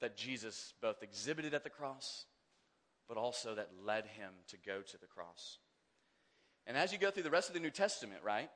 that 0.00 0.16
Jesus 0.16 0.74
both 0.80 1.02
exhibited 1.02 1.54
at 1.54 1.62
the 1.62 1.70
cross, 1.70 2.24
but 3.10 3.18
also 3.18 3.56
that 3.56 3.68
led 3.84 4.06
him 4.06 4.30
to 4.46 4.56
go 4.64 4.82
to 4.82 4.98
the 4.98 5.06
cross. 5.06 5.58
And 6.64 6.76
as 6.76 6.92
you 6.92 6.98
go 6.98 7.10
through 7.10 7.24
the 7.24 7.30
rest 7.30 7.48
of 7.48 7.54
the 7.54 7.60
New 7.60 7.70
Testament, 7.70 8.20
right, 8.22 8.48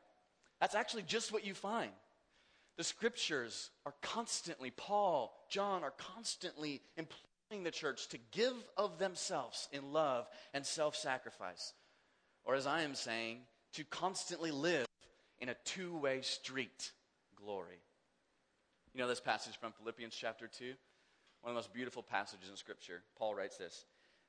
that's 0.60 0.76
actually 0.76 1.02
just 1.02 1.32
what 1.32 1.44
you 1.44 1.54
find. 1.54 1.90
The 2.76 2.84
scriptures 2.84 3.70
are 3.84 3.94
constantly, 4.00 4.70
Paul, 4.70 5.34
John 5.50 5.82
are 5.82 5.92
constantly 5.98 6.82
imploring 6.96 7.64
the 7.64 7.72
church 7.72 8.06
to 8.10 8.18
give 8.30 8.54
of 8.76 9.00
themselves 9.00 9.68
in 9.72 9.92
love 9.92 10.28
and 10.54 10.64
self 10.64 10.94
sacrifice. 10.94 11.72
Or, 12.44 12.54
as 12.54 12.68
I 12.68 12.82
am 12.82 12.94
saying, 12.94 13.38
to 13.72 13.82
constantly 13.84 14.52
live 14.52 14.86
in 15.40 15.48
a 15.48 15.56
two 15.64 15.96
way 15.96 16.20
street 16.20 16.92
glory. 17.34 17.82
You 18.92 19.00
know 19.00 19.08
this 19.08 19.20
passage 19.20 19.58
from 19.58 19.72
Philippians 19.72 20.14
chapter 20.14 20.46
2? 20.46 20.64
One 21.40 21.50
of 21.50 21.54
the 21.54 21.58
most 21.58 21.74
beautiful 21.74 22.04
passages 22.04 22.48
in 22.48 22.56
Scripture. 22.56 23.02
Paul 23.18 23.34
writes 23.34 23.56
this 23.56 23.84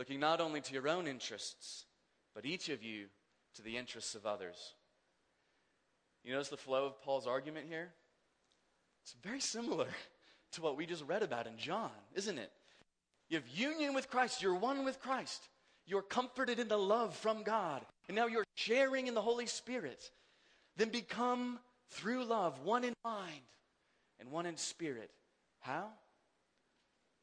looking 0.00 0.18
not 0.18 0.40
only 0.40 0.62
to 0.62 0.72
your 0.72 0.88
own 0.88 1.06
interests, 1.06 1.84
but 2.34 2.46
each 2.46 2.70
of 2.70 2.82
you 2.82 3.04
to 3.54 3.60
the 3.60 3.76
interests 3.76 4.14
of 4.14 4.24
others. 4.24 4.72
You 6.24 6.32
notice 6.32 6.48
the 6.48 6.56
flow 6.56 6.86
of 6.86 7.02
Paul's 7.02 7.26
argument 7.26 7.66
here? 7.68 7.92
It's 9.02 9.14
very 9.22 9.40
similar 9.40 9.88
to 10.52 10.62
what 10.62 10.78
we 10.78 10.86
just 10.86 11.04
read 11.06 11.22
about 11.22 11.46
in 11.46 11.58
John, 11.58 11.90
isn't 12.14 12.38
it? 12.38 12.50
You 13.28 13.36
have 13.36 13.46
union 13.48 13.92
with 13.92 14.08
Christ, 14.08 14.40
you're 14.40 14.54
one 14.54 14.86
with 14.86 15.00
Christ. 15.00 15.42
You're 15.86 16.00
comforted 16.00 16.58
in 16.58 16.68
the 16.68 16.78
love 16.78 17.14
from 17.14 17.42
God, 17.42 17.84
and 18.08 18.16
now 18.16 18.26
you're 18.26 18.44
sharing 18.54 19.06
in 19.06 19.12
the 19.12 19.20
Holy 19.20 19.46
Spirit. 19.46 20.10
Then 20.78 20.88
become, 20.88 21.58
through 21.90 22.24
love, 22.24 22.60
one 22.64 22.84
in 22.84 22.94
mind 23.04 23.42
and 24.18 24.30
one 24.30 24.46
in 24.46 24.56
spirit. 24.56 25.10
How? 25.58 25.88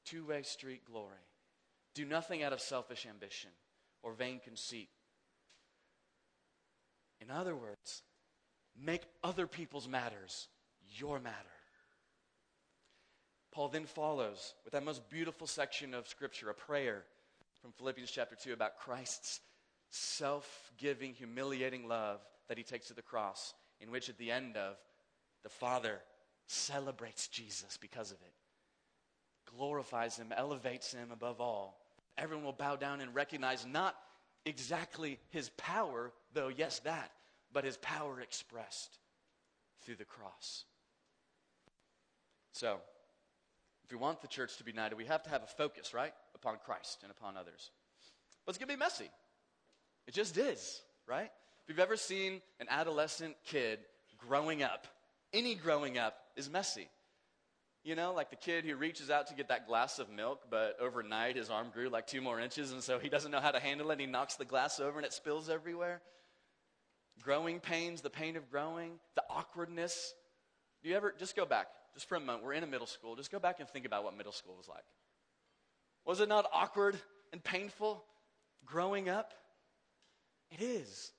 Two 0.06 0.28
way 0.28 0.44
street 0.44 0.86
glory. 0.86 1.27
Do 1.98 2.06
nothing 2.06 2.44
out 2.44 2.54
of 2.54 2.62
selfish 2.62 3.08
ambition 3.10 3.50
or 4.04 4.14
vain 4.14 4.40
conceit. 4.44 4.90
In 7.20 7.32
other 7.32 7.56
words, 7.56 8.04
make 8.80 9.02
other 9.24 9.48
people's 9.48 9.88
matters 9.88 10.48
your 10.96 11.20
matter. 11.20 11.36
Paul 13.52 13.70
then 13.70 13.86
follows 13.86 14.54
with 14.64 14.74
that 14.74 14.86
most 14.86 15.10
beautiful 15.10 15.48
section 15.48 15.96
of 15.96 16.08
Scripture, 16.08 16.52
a 16.52 16.54
prayer 16.54 17.04
from 17.64 17.72
Philippians 17.72 18.12
chapter 18.12 18.36
2 18.36 18.54
about 18.54 18.78
Christ's 18.78 19.40
self 19.90 20.72
giving, 20.78 21.14
humiliating 21.14 21.88
love 21.88 22.20
that 22.48 22.60
he 22.60 22.64
takes 22.64 22.90
to 22.90 22.94
the 22.94 23.02
cross, 23.02 23.56
in 23.82 23.90
which 23.90 24.08
at 24.08 24.20
the 24.20 24.30
end 24.30 24.56
of, 24.56 24.76
the 25.42 25.50
Father 25.50 25.98
celebrates 26.46 27.28
Jesus 27.28 27.76
because 27.82 28.12
of 28.12 28.18
it, 28.22 28.34
glorifies 29.58 30.18
him, 30.18 30.32
elevates 30.38 30.92
him 30.92 31.10
above 31.12 31.42
all. 31.42 31.87
Everyone 32.18 32.46
will 32.46 32.54
bow 32.54 32.76
down 32.76 33.02
and 33.02 33.14
recognize 33.14 33.66
not 33.66 33.96
exactly 34.46 35.20
his 35.30 35.50
power, 35.58 36.12
though, 36.34 36.48
yes, 36.48 36.80
that, 36.80 37.12
but 37.52 37.64
his 37.64 37.78
power 37.78 38.20
expressed 38.22 39.00
through 39.82 39.96
the 39.96 40.06
cross. 40.06 40.66
So, 42.54 42.80
if 43.86 43.92
we 43.92 43.98
want 43.98 44.22
the 44.22 44.28
church 44.28 44.58
to 44.58 44.64
be 44.64 44.72
united, 44.72 44.96
we 44.96 45.06
have 45.06 45.24
to 45.24 45.30
have 45.30 45.44
a 45.44 45.48
focus, 45.48 45.94
right? 45.94 46.14
Upon 46.36 46.58
Christ 46.66 47.00
and 47.04 47.12
upon 47.12 47.38
others. 47.38 47.72
But 48.46 48.52
it's 48.52 48.58
going 48.58 48.70
to 48.70 48.76
be 48.76 48.80
messy. 48.80 49.10
It 50.08 50.14
just 50.14 50.38
is, 50.38 50.82
right? 51.06 51.32
If 51.64 51.70
you've 51.70 51.80
ever 51.80 51.98
seen 51.98 52.42
an 52.60 52.68
adolescent 52.70 53.36
kid 53.46 53.80
growing 54.18 54.64
up, 54.64 54.88
any 55.34 55.56
growing 55.56 55.98
up 55.98 56.18
is 56.36 56.50
messy. 56.50 56.90
You 57.84 57.96
know, 57.96 58.14
like 58.14 58.30
the 58.30 58.36
kid 58.36 58.66
who 58.66 58.76
reaches 58.76 59.10
out 59.10 59.28
to 59.28 59.34
get 59.34 59.48
that 59.48 59.68
glass 59.68 59.98
of 60.00 60.10
milk, 60.10 60.44
but 60.50 60.78
overnight 60.80 61.38
his 61.38 61.50
arm 61.50 61.68
grew 61.74 61.90
like 61.90 62.06
two 62.06 62.22
more 62.22 62.40
inches, 62.40 62.74
and 62.74 62.84
so 62.84 63.00
he 63.00 63.08
doesn't 63.08 63.32
know 63.32 63.40
how 63.40 63.52
to 63.52 63.60
handle 63.60 63.90
it, 63.90 63.94
and 63.94 64.02
he 64.02 64.08
knocks 64.08 64.36
the 64.36 64.46
glass 64.46 64.80
over 64.80 64.98
and 64.98 65.06
it 65.06 65.14
spills 65.14 65.50
everywhere. 65.50 66.02
Growing 67.22 67.60
pains, 67.60 68.02
the 68.02 68.10
pain 68.10 68.36
of 68.36 68.50
growing, 68.52 69.00
the 69.16 69.24
awkwardness. 69.30 70.14
Do 70.84 70.90
you 70.90 70.96
ever, 70.96 71.14
just 71.18 71.36
go 71.36 71.46
back 71.46 71.68
just 71.98 72.08
for 72.08 72.16
a 72.16 72.20
moment, 72.20 72.44
we're 72.44 72.54
in 72.54 72.64
a 72.64 72.68
middle 72.68 72.86
school. 72.86 73.16
Just 73.16 73.32
go 73.32 73.40
back 73.40 73.60
and 73.60 73.68
think 73.68 73.84
about 73.84 74.04
what 74.04 74.16
middle 74.16 74.32
school 74.32 74.56
was 74.56 74.68
like. 74.68 74.84
Was 76.06 76.20
it 76.20 76.30
not 76.30 76.46
awkward 76.54 76.96
and 77.34 77.44
painful 77.44 78.04
growing 78.68 79.10
up? 79.10 79.34
It 80.52 80.62
is. 80.62 81.12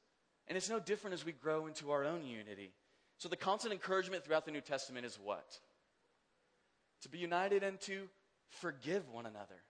And 0.47 0.57
it's 0.57 0.71
no 0.71 0.79
different 0.79 1.15
as 1.15 1.25
we 1.25 1.33
grow 1.33 1.67
into 1.67 1.91
our 1.91 2.05
own 2.05 2.25
unity. 2.25 2.71
So, 3.17 3.29
the 3.29 3.35
constant 3.35 3.73
encouragement 3.73 4.25
throughout 4.25 4.45
the 4.45 4.53
New 4.53 4.61
Testament 4.61 5.05
is 5.05 5.19
what? 5.21 5.59
To 7.03 7.09
be 7.09 7.19
united 7.19 7.63
and 7.63 7.81
to 7.83 8.09
forgive 8.49 9.09
one 9.11 9.27
another. 9.27 9.63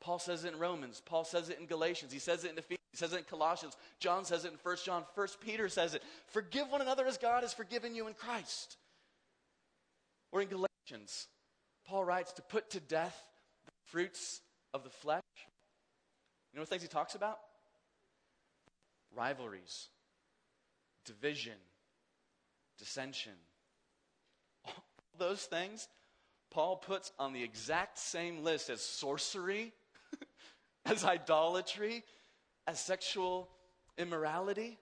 Paul 0.00 0.18
says 0.18 0.44
it 0.44 0.52
in 0.52 0.58
Romans. 0.58 1.00
Paul 1.04 1.24
says 1.24 1.48
it 1.48 1.58
in 1.58 1.66
Galatians. 1.66 2.12
He 2.12 2.18
says 2.18 2.44
it 2.44 2.50
in 2.50 2.58
Ephesians. 2.58 2.80
He 2.90 2.98
says 2.98 3.12
it 3.12 3.18
in 3.18 3.24
Colossians. 3.24 3.76
John 3.98 4.24
says 4.24 4.44
it 4.44 4.52
in 4.52 4.58
1 4.62 4.76
John. 4.84 5.04
1 5.14 5.28
Peter 5.40 5.68
says 5.68 5.94
it. 5.94 6.02
Forgive 6.26 6.70
one 6.70 6.82
another 6.82 7.06
as 7.06 7.16
God 7.16 7.42
has 7.42 7.54
forgiven 7.54 7.94
you 7.94 8.06
in 8.06 8.14
Christ. 8.14 8.76
Or 10.30 10.42
in 10.42 10.48
Galatians, 10.48 11.28
Paul 11.86 12.04
writes 12.04 12.32
to 12.34 12.42
put 12.42 12.70
to 12.70 12.80
death 12.80 13.18
the 13.64 13.72
fruits 13.86 14.42
of 14.72 14.84
the 14.84 14.90
flesh. 14.90 15.22
You 16.52 16.58
know 16.58 16.62
what 16.62 16.68
things 16.68 16.82
he 16.82 16.88
talks 16.88 17.14
about? 17.14 17.38
Rivalries, 19.16 19.88
division, 21.04 21.58
dissension. 22.78 23.32
All 24.66 24.72
those 25.18 25.42
things 25.44 25.88
Paul 26.50 26.76
puts 26.76 27.12
on 27.18 27.32
the 27.32 27.42
exact 27.42 27.98
same 27.98 28.44
list 28.44 28.70
as 28.70 28.80
sorcery, 28.80 29.72
as 30.86 31.04
idolatry, 31.04 32.04
as 32.66 32.80
sexual 32.80 33.48
immorality. 33.98 34.78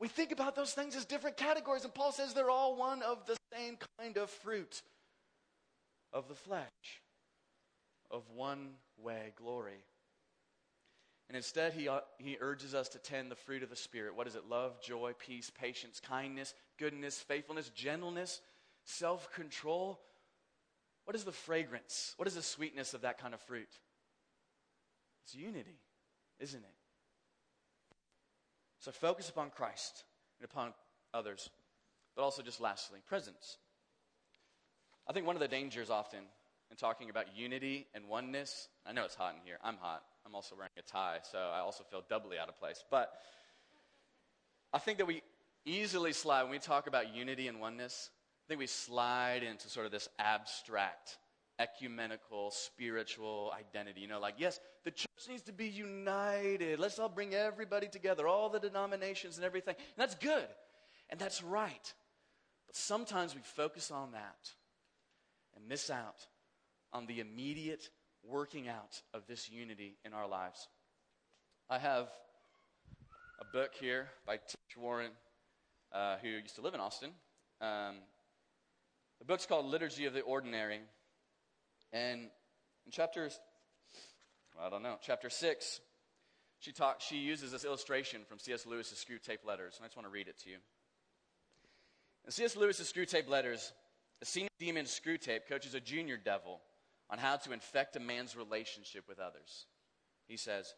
We 0.00 0.08
think 0.08 0.32
about 0.32 0.56
those 0.56 0.72
things 0.72 0.96
as 0.96 1.04
different 1.04 1.36
categories, 1.36 1.84
and 1.84 1.94
Paul 1.94 2.12
says 2.12 2.34
they're 2.34 2.50
all 2.50 2.76
one 2.76 3.02
of 3.02 3.26
the 3.26 3.36
same 3.52 3.78
kind 3.98 4.16
of 4.16 4.28
fruit 4.28 4.82
of 6.12 6.28
the 6.28 6.34
flesh, 6.34 7.02
of 8.10 8.22
one 8.30 8.70
way 8.98 9.32
glory. 9.36 9.84
And 11.28 11.36
instead, 11.36 11.72
he, 11.72 11.88
uh, 11.88 12.00
he 12.18 12.36
urges 12.40 12.74
us 12.74 12.88
to 12.90 12.98
tend 12.98 13.30
the 13.30 13.36
fruit 13.36 13.62
of 13.62 13.70
the 13.70 13.76
Spirit. 13.76 14.14
What 14.14 14.26
is 14.26 14.34
it? 14.34 14.48
Love, 14.48 14.80
joy, 14.82 15.14
peace, 15.18 15.50
patience, 15.50 16.00
kindness, 16.00 16.54
goodness, 16.78 17.18
faithfulness, 17.18 17.70
gentleness, 17.70 18.40
self 18.84 19.32
control. 19.32 20.00
What 21.04 21.14
is 21.16 21.24
the 21.24 21.32
fragrance? 21.32 22.14
What 22.16 22.28
is 22.28 22.34
the 22.34 22.42
sweetness 22.42 22.94
of 22.94 23.02
that 23.02 23.18
kind 23.18 23.34
of 23.34 23.40
fruit? 23.40 23.68
It's 25.24 25.34
unity, 25.34 25.78
isn't 26.40 26.60
it? 26.60 26.74
So 28.80 28.90
focus 28.90 29.28
upon 29.28 29.50
Christ 29.50 30.04
and 30.38 30.48
upon 30.50 30.72
others. 31.12 31.48
But 32.14 32.22
also, 32.22 32.42
just 32.42 32.60
lastly, 32.60 33.00
presence. 33.06 33.58
I 35.08 35.12
think 35.12 35.26
one 35.26 35.36
of 35.36 35.40
the 35.40 35.48
dangers 35.48 35.90
often 35.90 36.20
in 36.70 36.76
talking 36.76 37.10
about 37.10 37.36
unity 37.36 37.86
and 37.94 38.08
oneness, 38.08 38.68
I 38.86 38.92
know 38.92 39.04
it's 39.04 39.14
hot 39.14 39.34
in 39.34 39.40
here. 39.44 39.58
I'm 39.62 39.76
hot. 39.76 40.02
I'm 40.26 40.34
also 40.34 40.54
wearing 40.54 40.70
a 40.78 40.82
tie, 40.82 41.18
so 41.30 41.38
I 41.38 41.60
also 41.60 41.84
feel 41.84 42.02
doubly 42.08 42.38
out 42.38 42.48
of 42.48 42.58
place. 42.58 42.82
But 42.90 43.12
I 44.72 44.78
think 44.78 44.98
that 44.98 45.06
we 45.06 45.22
easily 45.64 46.12
slide, 46.12 46.42
when 46.42 46.52
we 46.52 46.58
talk 46.58 46.86
about 46.86 47.14
unity 47.14 47.48
and 47.48 47.60
oneness, 47.60 48.10
I 48.44 48.48
think 48.48 48.60
we 48.60 48.66
slide 48.66 49.42
into 49.42 49.68
sort 49.68 49.86
of 49.86 49.92
this 49.92 50.08
abstract 50.18 51.18
ecumenical, 51.58 52.50
spiritual 52.50 53.52
identity. 53.58 54.00
You 54.00 54.08
know, 54.08 54.20
like, 54.20 54.34
yes, 54.38 54.60
the 54.84 54.90
church 54.90 55.08
needs 55.28 55.42
to 55.42 55.52
be 55.52 55.66
united. 55.66 56.78
Let's 56.78 56.98
all 56.98 57.08
bring 57.08 57.34
everybody 57.34 57.86
together, 57.86 58.26
all 58.26 58.48
the 58.48 58.58
denominations 58.58 59.36
and 59.36 59.44
everything. 59.44 59.76
And 59.78 59.96
that's 59.96 60.14
good. 60.14 60.46
And 61.10 61.18
that's 61.18 61.42
right. 61.42 61.94
But 62.66 62.76
sometimes 62.76 63.34
we 63.34 63.40
focus 63.42 63.90
on 63.90 64.12
that 64.12 64.50
and 65.56 65.66
miss 65.68 65.90
out 65.90 66.26
on 66.92 67.06
the 67.06 67.20
immediate 67.20 67.88
working 68.26 68.68
out 68.68 69.00
of 69.12 69.26
this 69.26 69.50
unity 69.50 69.96
in 70.04 70.12
our 70.12 70.28
lives. 70.28 70.68
I 71.70 71.78
have 71.78 72.08
a 73.40 73.44
book 73.52 73.72
here 73.78 74.08
by 74.26 74.36
Tish 74.36 74.76
Warren, 74.76 75.10
uh, 75.92 76.16
who 76.20 76.28
used 76.28 76.56
to 76.56 76.62
live 76.62 76.74
in 76.74 76.80
Austin. 76.80 77.10
Um, 77.60 77.96
the 79.18 79.24
book's 79.24 79.46
called 79.46 79.66
Liturgy 79.66 80.06
of 80.06 80.12
the 80.12 80.20
Ordinary. 80.20 80.80
And 81.92 82.22
in 82.86 82.92
chapter, 82.92 83.30
I 84.60 84.68
don't 84.68 84.82
know, 84.82 84.96
chapter 85.00 85.30
6, 85.30 85.80
she, 86.58 86.72
talk, 86.72 87.00
she 87.00 87.16
uses 87.16 87.52
this 87.52 87.64
illustration 87.64 88.22
from 88.28 88.38
C.S. 88.38 88.66
Lewis's 88.66 89.04
Screwtape 89.04 89.46
Letters, 89.46 89.74
and 89.76 89.84
I 89.84 89.88
just 89.88 89.96
want 89.96 90.06
to 90.06 90.12
read 90.12 90.28
it 90.28 90.38
to 90.40 90.50
you. 90.50 90.56
In 92.24 92.30
C.S. 92.30 92.56
Lewis's 92.56 92.90
Screwtape 92.92 93.28
Letters, 93.28 93.72
a 94.22 94.24
senior 94.24 94.48
demon 94.58 94.80
in 94.80 94.86
Screwtape 94.86 95.46
coaches 95.48 95.74
a 95.74 95.80
junior 95.80 96.16
devil 96.16 96.60
on 97.10 97.18
how 97.18 97.36
to 97.36 97.52
infect 97.52 97.96
a 97.96 98.00
man's 98.00 98.36
relationship 98.36 99.04
with 99.08 99.18
others. 99.18 99.66
He 100.26 100.36
says, 100.36 100.74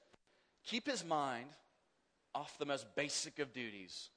Keep 0.64 0.88
his 0.88 1.05
mind 1.05 1.46
off 2.35 2.59
the 2.59 2.66
most 2.66 2.87
basic 2.96 3.38
of 3.38 3.53
duties 3.53 4.11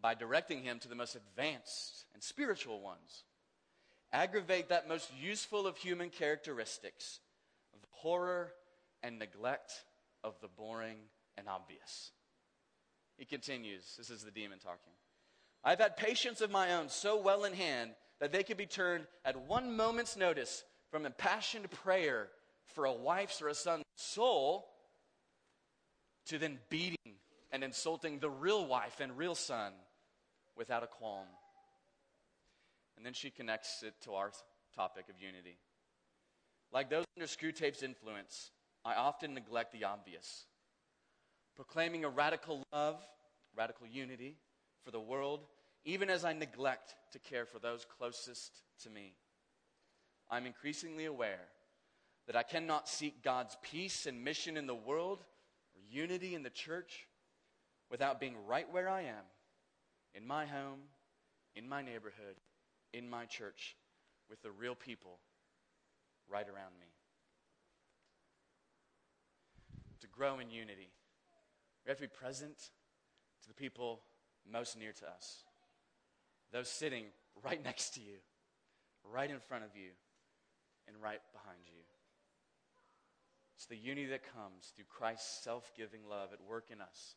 by 0.00 0.14
directing 0.14 0.62
him 0.62 0.78
to 0.78 0.88
the 0.88 0.94
most 0.94 1.16
advanced 1.16 2.04
and 2.14 2.22
spiritual 2.22 2.80
ones 2.80 3.24
aggravate 4.12 4.68
that 4.68 4.88
most 4.88 5.10
useful 5.20 5.66
of 5.66 5.76
human 5.76 6.10
characteristics 6.10 7.20
of 7.74 7.80
horror 7.90 8.52
and 9.02 9.18
neglect 9.18 9.72
of 10.24 10.34
the 10.40 10.48
boring 10.48 10.96
and 11.36 11.48
obvious. 11.48 12.12
He 13.16 13.24
continues. 13.24 13.94
This 13.96 14.10
is 14.10 14.22
the 14.22 14.30
demon 14.30 14.58
talking. 14.58 14.92
I've 15.62 15.78
had 15.78 15.96
patients 15.96 16.40
of 16.40 16.50
my 16.50 16.74
own 16.74 16.88
so 16.88 17.20
well 17.20 17.44
in 17.44 17.52
hand 17.52 17.90
that 18.20 18.32
they 18.32 18.42
could 18.42 18.56
be 18.56 18.66
turned 18.66 19.06
at 19.24 19.46
one 19.46 19.76
moment's 19.76 20.16
notice 20.16 20.64
from 20.90 21.06
impassioned 21.06 21.70
prayer 21.70 22.28
for 22.74 22.84
a 22.84 22.92
wife's 22.92 23.42
or 23.42 23.48
a 23.48 23.54
son's 23.54 23.84
soul 23.96 24.66
to 26.26 26.38
then 26.38 26.58
beating 26.70 26.96
and 27.52 27.64
insulting 27.64 28.18
the 28.18 28.30
real 28.30 28.66
wife 28.66 29.00
and 29.00 29.16
real 29.18 29.34
son 29.34 29.72
without 30.56 30.82
a 30.82 30.86
qualm. 30.86 31.26
And 33.00 33.06
then 33.06 33.14
she 33.14 33.30
connects 33.30 33.82
it 33.82 33.94
to 34.02 34.12
our 34.12 34.30
topic 34.76 35.06
of 35.08 35.14
unity. 35.18 35.56
Like 36.70 36.90
those 36.90 37.06
under 37.16 37.26
Screwtape's 37.26 37.82
influence, 37.82 38.50
I 38.84 38.92
often 38.92 39.32
neglect 39.32 39.72
the 39.72 39.84
obvious. 39.84 40.44
Proclaiming 41.56 42.04
a 42.04 42.10
radical 42.10 42.62
love, 42.74 43.00
radical 43.56 43.86
unity 43.86 44.36
for 44.84 44.90
the 44.90 45.00
world, 45.00 45.46
even 45.86 46.10
as 46.10 46.26
I 46.26 46.34
neglect 46.34 46.94
to 47.12 47.18
care 47.18 47.46
for 47.46 47.58
those 47.58 47.86
closest 47.86 48.60
to 48.82 48.90
me. 48.90 49.14
I'm 50.30 50.44
increasingly 50.44 51.06
aware 51.06 51.48
that 52.26 52.36
I 52.36 52.42
cannot 52.42 52.86
seek 52.86 53.24
God's 53.24 53.56
peace 53.62 54.04
and 54.04 54.22
mission 54.22 54.58
in 54.58 54.66
the 54.66 54.74
world 54.74 55.24
or 55.74 55.80
unity 55.90 56.34
in 56.34 56.42
the 56.42 56.50
church 56.50 57.06
without 57.90 58.20
being 58.20 58.36
right 58.46 58.70
where 58.70 58.90
I 58.90 59.04
am, 59.04 59.24
in 60.14 60.26
my 60.26 60.44
home, 60.44 60.80
in 61.56 61.66
my 61.66 61.80
neighborhood, 61.80 62.36
in 62.92 63.08
my 63.08 63.24
church, 63.24 63.76
with 64.28 64.42
the 64.42 64.50
real 64.50 64.74
people 64.74 65.18
right 66.28 66.46
around 66.46 66.72
me. 66.78 66.86
To 70.00 70.06
grow 70.06 70.38
in 70.38 70.50
unity, 70.50 70.90
we 71.84 71.90
have 71.90 71.98
to 71.98 72.02
be 72.02 72.08
present 72.08 72.56
to 73.42 73.48
the 73.48 73.54
people 73.54 74.00
most 74.50 74.78
near 74.78 74.92
to 74.92 75.06
us, 75.06 75.44
those 76.52 76.68
sitting 76.68 77.04
right 77.44 77.62
next 77.64 77.94
to 77.94 78.00
you, 78.00 78.16
right 79.04 79.30
in 79.30 79.38
front 79.40 79.64
of 79.64 79.70
you, 79.74 79.90
and 80.86 80.96
right 81.02 81.20
behind 81.32 81.60
you. 81.64 81.82
It's 83.56 83.66
the 83.66 83.76
unity 83.76 84.06
that 84.06 84.22
comes 84.34 84.72
through 84.74 84.86
Christ's 84.88 85.44
self 85.44 85.70
giving 85.76 86.00
love 86.08 86.30
at 86.32 86.40
work 86.48 86.66
in 86.70 86.80
us. 86.80 87.14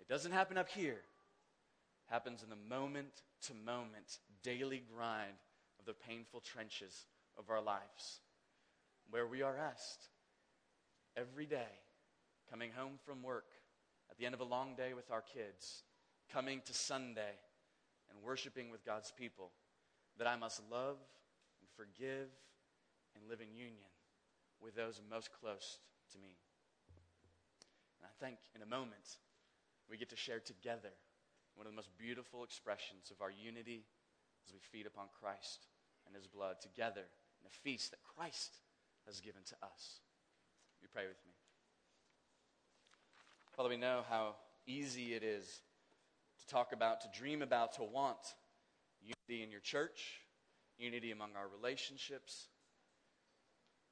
It 0.00 0.08
doesn't 0.08 0.32
happen 0.32 0.56
up 0.56 0.70
here, 0.70 1.02
it 1.02 2.12
happens 2.12 2.42
in 2.42 2.48
the 2.48 2.74
moment 2.74 3.22
to 3.42 3.54
moment, 3.54 4.18
daily 4.42 4.82
grind 4.94 5.36
of 5.78 5.86
the 5.86 5.94
painful 5.94 6.40
trenches 6.40 7.06
of 7.38 7.50
our 7.50 7.60
lives, 7.60 8.20
where 9.10 9.26
we 9.26 9.42
are 9.42 9.56
asked 9.56 10.08
every 11.16 11.46
day, 11.46 11.78
coming 12.50 12.70
home 12.76 12.98
from 13.04 13.22
work, 13.22 13.46
at 14.10 14.18
the 14.18 14.26
end 14.26 14.34
of 14.34 14.40
a 14.40 14.44
long 14.44 14.74
day 14.74 14.92
with 14.94 15.10
our 15.10 15.22
kids, 15.22 15.84
coming 16.32 16.60
to 16.64 16.74
Sunday 16.74 17.38
and 18.10 18.22
worshiping 18.22 18.70
with 18.70 18.84
God's 18.84 19.12
people, 19.12 19.50
that 20.18 20.26
I 20.26 20.36
must 20.36 20.60
love 20.70 20.96
and 21.60 21.68
forgive 21.76 22.28
and 23.14 23.28
live 23.28 23.40
in 23.40 23.54
union 23.54 23.90
with 24.60 24.74
those 24.74 25.00
most 25.10 25.30
close 25.40 25.78
to 26.12 26.18
me. 26.18 26.36
And 28.00 28.06
I 28.06 28.24
think 28.24 28.38
in 28.54 28.62
a 28.62 28.66
moment, 28.66 29.18
we 29.88 29.96
get 29.96 30.10
to 30.10 30.16
share 30.16 30.40
together 30.40 30.90
one 31.54 31.66
of 31.66 31.72
the 31.72 31.76
most 31.76 31.90
beautiful 31.98 32.44
expressions 32.44 33.10
of 33.10 33.20
our 33.22 33.30
unity 33.30 33.84
as 34.46 34.52
we 34.52 34.58
feed 34.60 34.86
upon 34.86 35.06
Christ 35.20 35.66
and 36.06 36.14
his 36.14 36.26
blood 36.26 36.56
together 36.60 37.04
in 37.40 37.46
a 37.46 37.50
feast 37.50 37.90
that 37.90 38.00
Christ 38.16 38.56
has 39.06 39.20
given 39.20 39.42
to 39.46 39.54
us. 39.62 40.00
You 40.82 40.88
pray 40.92 41.06
with 41.06 41.18
me. 41.26 41.32
Father, 43.56 43.68
we 43.68 43.76
know 43.76 44.02
how 44.08 44.36
easy 44.66 45.14
it 45.14 45.22
is 45.22 45.60
to 46.40 46.46
talk 46.46 46.72
about, 46.72 47.00
to 47.02 47.08
dream 47.18 47.42
about, 47.42 47.74
to 47.74 47.82
want 47.82 48.34
unity 49.02 49.42
in 49.42 49.50
your 49.50 49.60
church, 49.60 50.20
unity 50.78 51.10
among 51.10 51.30
our 51.36 51.48
relationships, 51.48 52.48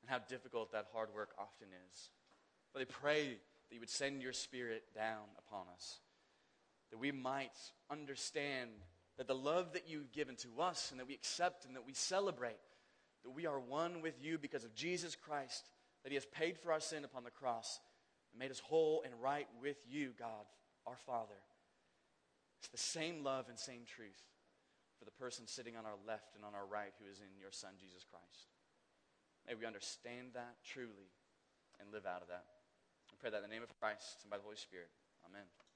and 0.00 0.10
how 0.10 0.18
difficult 0.28 0.72
that 0.72 0.86
hard 0.92 1.08
work 1.14 1.30
often 1.38 1.68
is. 1.90 2.10
But 2.72 2.82
I 2.82 2.84
pray 2.84 3.26
that 3.68 3.74
you 3.74 3.80
would 3.80 3.90
send 3.90 4.22
your 4.22 4.32
spirit 4.32 4.84
down 4.94 5.24
upon 5.38 5.66
us, 5.74 5.98
that 6.90 6.98
we 6.98 7.12
might 7.12 7.56
understand 7.90 8.70
that 9.18 9.26
the 9.26 9.34
love 9.34 9.72
that 9.72 9.88
you've 9.88 10.12
given 10.12 10.36
to 10.36 10.62
us 10.62 10.90
and 10.90 10.98
that 10.98 11.06
we 11.06 11.14
accept 11.14 11.64
and 11.66 11.74
that 11.76 11.86
we 11.86 11.92
celebrate, 11.92 12.56
that 13.24 13.30
we 13.30 13.46
are 13.46 13.60
one 13.60 14.00
with 14.00 14.14
you 14.22 14.38
because 14.38 14.64
of 14.64 14.74
Jesus 14.74 15.16
Christ, 15.16 15.70
that 16.02 16.10
he 16.10 16.14
has 16.14 16.24
paid 16.26 16.56
for 16.56 16.72
our 16.72 16.80
sin 16.80 17.04
upon 17.04 17.24
the 17.24 17.30
cross 17.30 17.80
and 18.32 18.38
made 18.38 18.50
us 18.50 18.60
whole 18.60 19.02
and 19.04 19.12
right 19.20 19.48
with 19.60 19.76
you, 19.90 20.12
God, 20.18 20.46
our 20.86 20.96
Father. 21.04 21.34
It's 22.60 22.68
the 22.68 22.78
same 22.78 23.24
love 23.24 23.46
and 23.48 23.58
same 23.58 23.82
truth 23.86 24.22
for 24.98 25.04
the 25.04 25.10
person 25.10 25.46
sitting 25.46 25.76
on 25.76 25.84
our 25.84 25.98
left 26.06 26.34
and 26.34 26.44
on 26.44 26.54
our 26.54 26.66
right 26.66 26.92
who 26.98 27.10
is 27.10 27.18
in 27.18 27.40
your 27.40 27.52
Son, 27.52 27.70
Jesus 27.78 28.04
Christ. 28.08 28.50
May 29.46 29.54
we 29.54 29.66
understand 29.66 30.34
that 30.34 30.56
truly 30.64 31.10
and 31.80 31.92
live 31.92 32.06
out 32.06 32.22
of 32.22 32.28
that. 32.28 32.44
I 33.10 33.16
pray 33.18 33.30
that 33.30 33.42
in 33.42 33.42
the 33.42 33.54
name 33.54 33.62
of 33.62 33.78
Christ 33.80 34.22
and 34.22 34.30
by 34.30 34.36
the 34.36 34.44
Holy 34.44 34.56
Spirit. 34.56 34.90
Amen. 35.26 35.67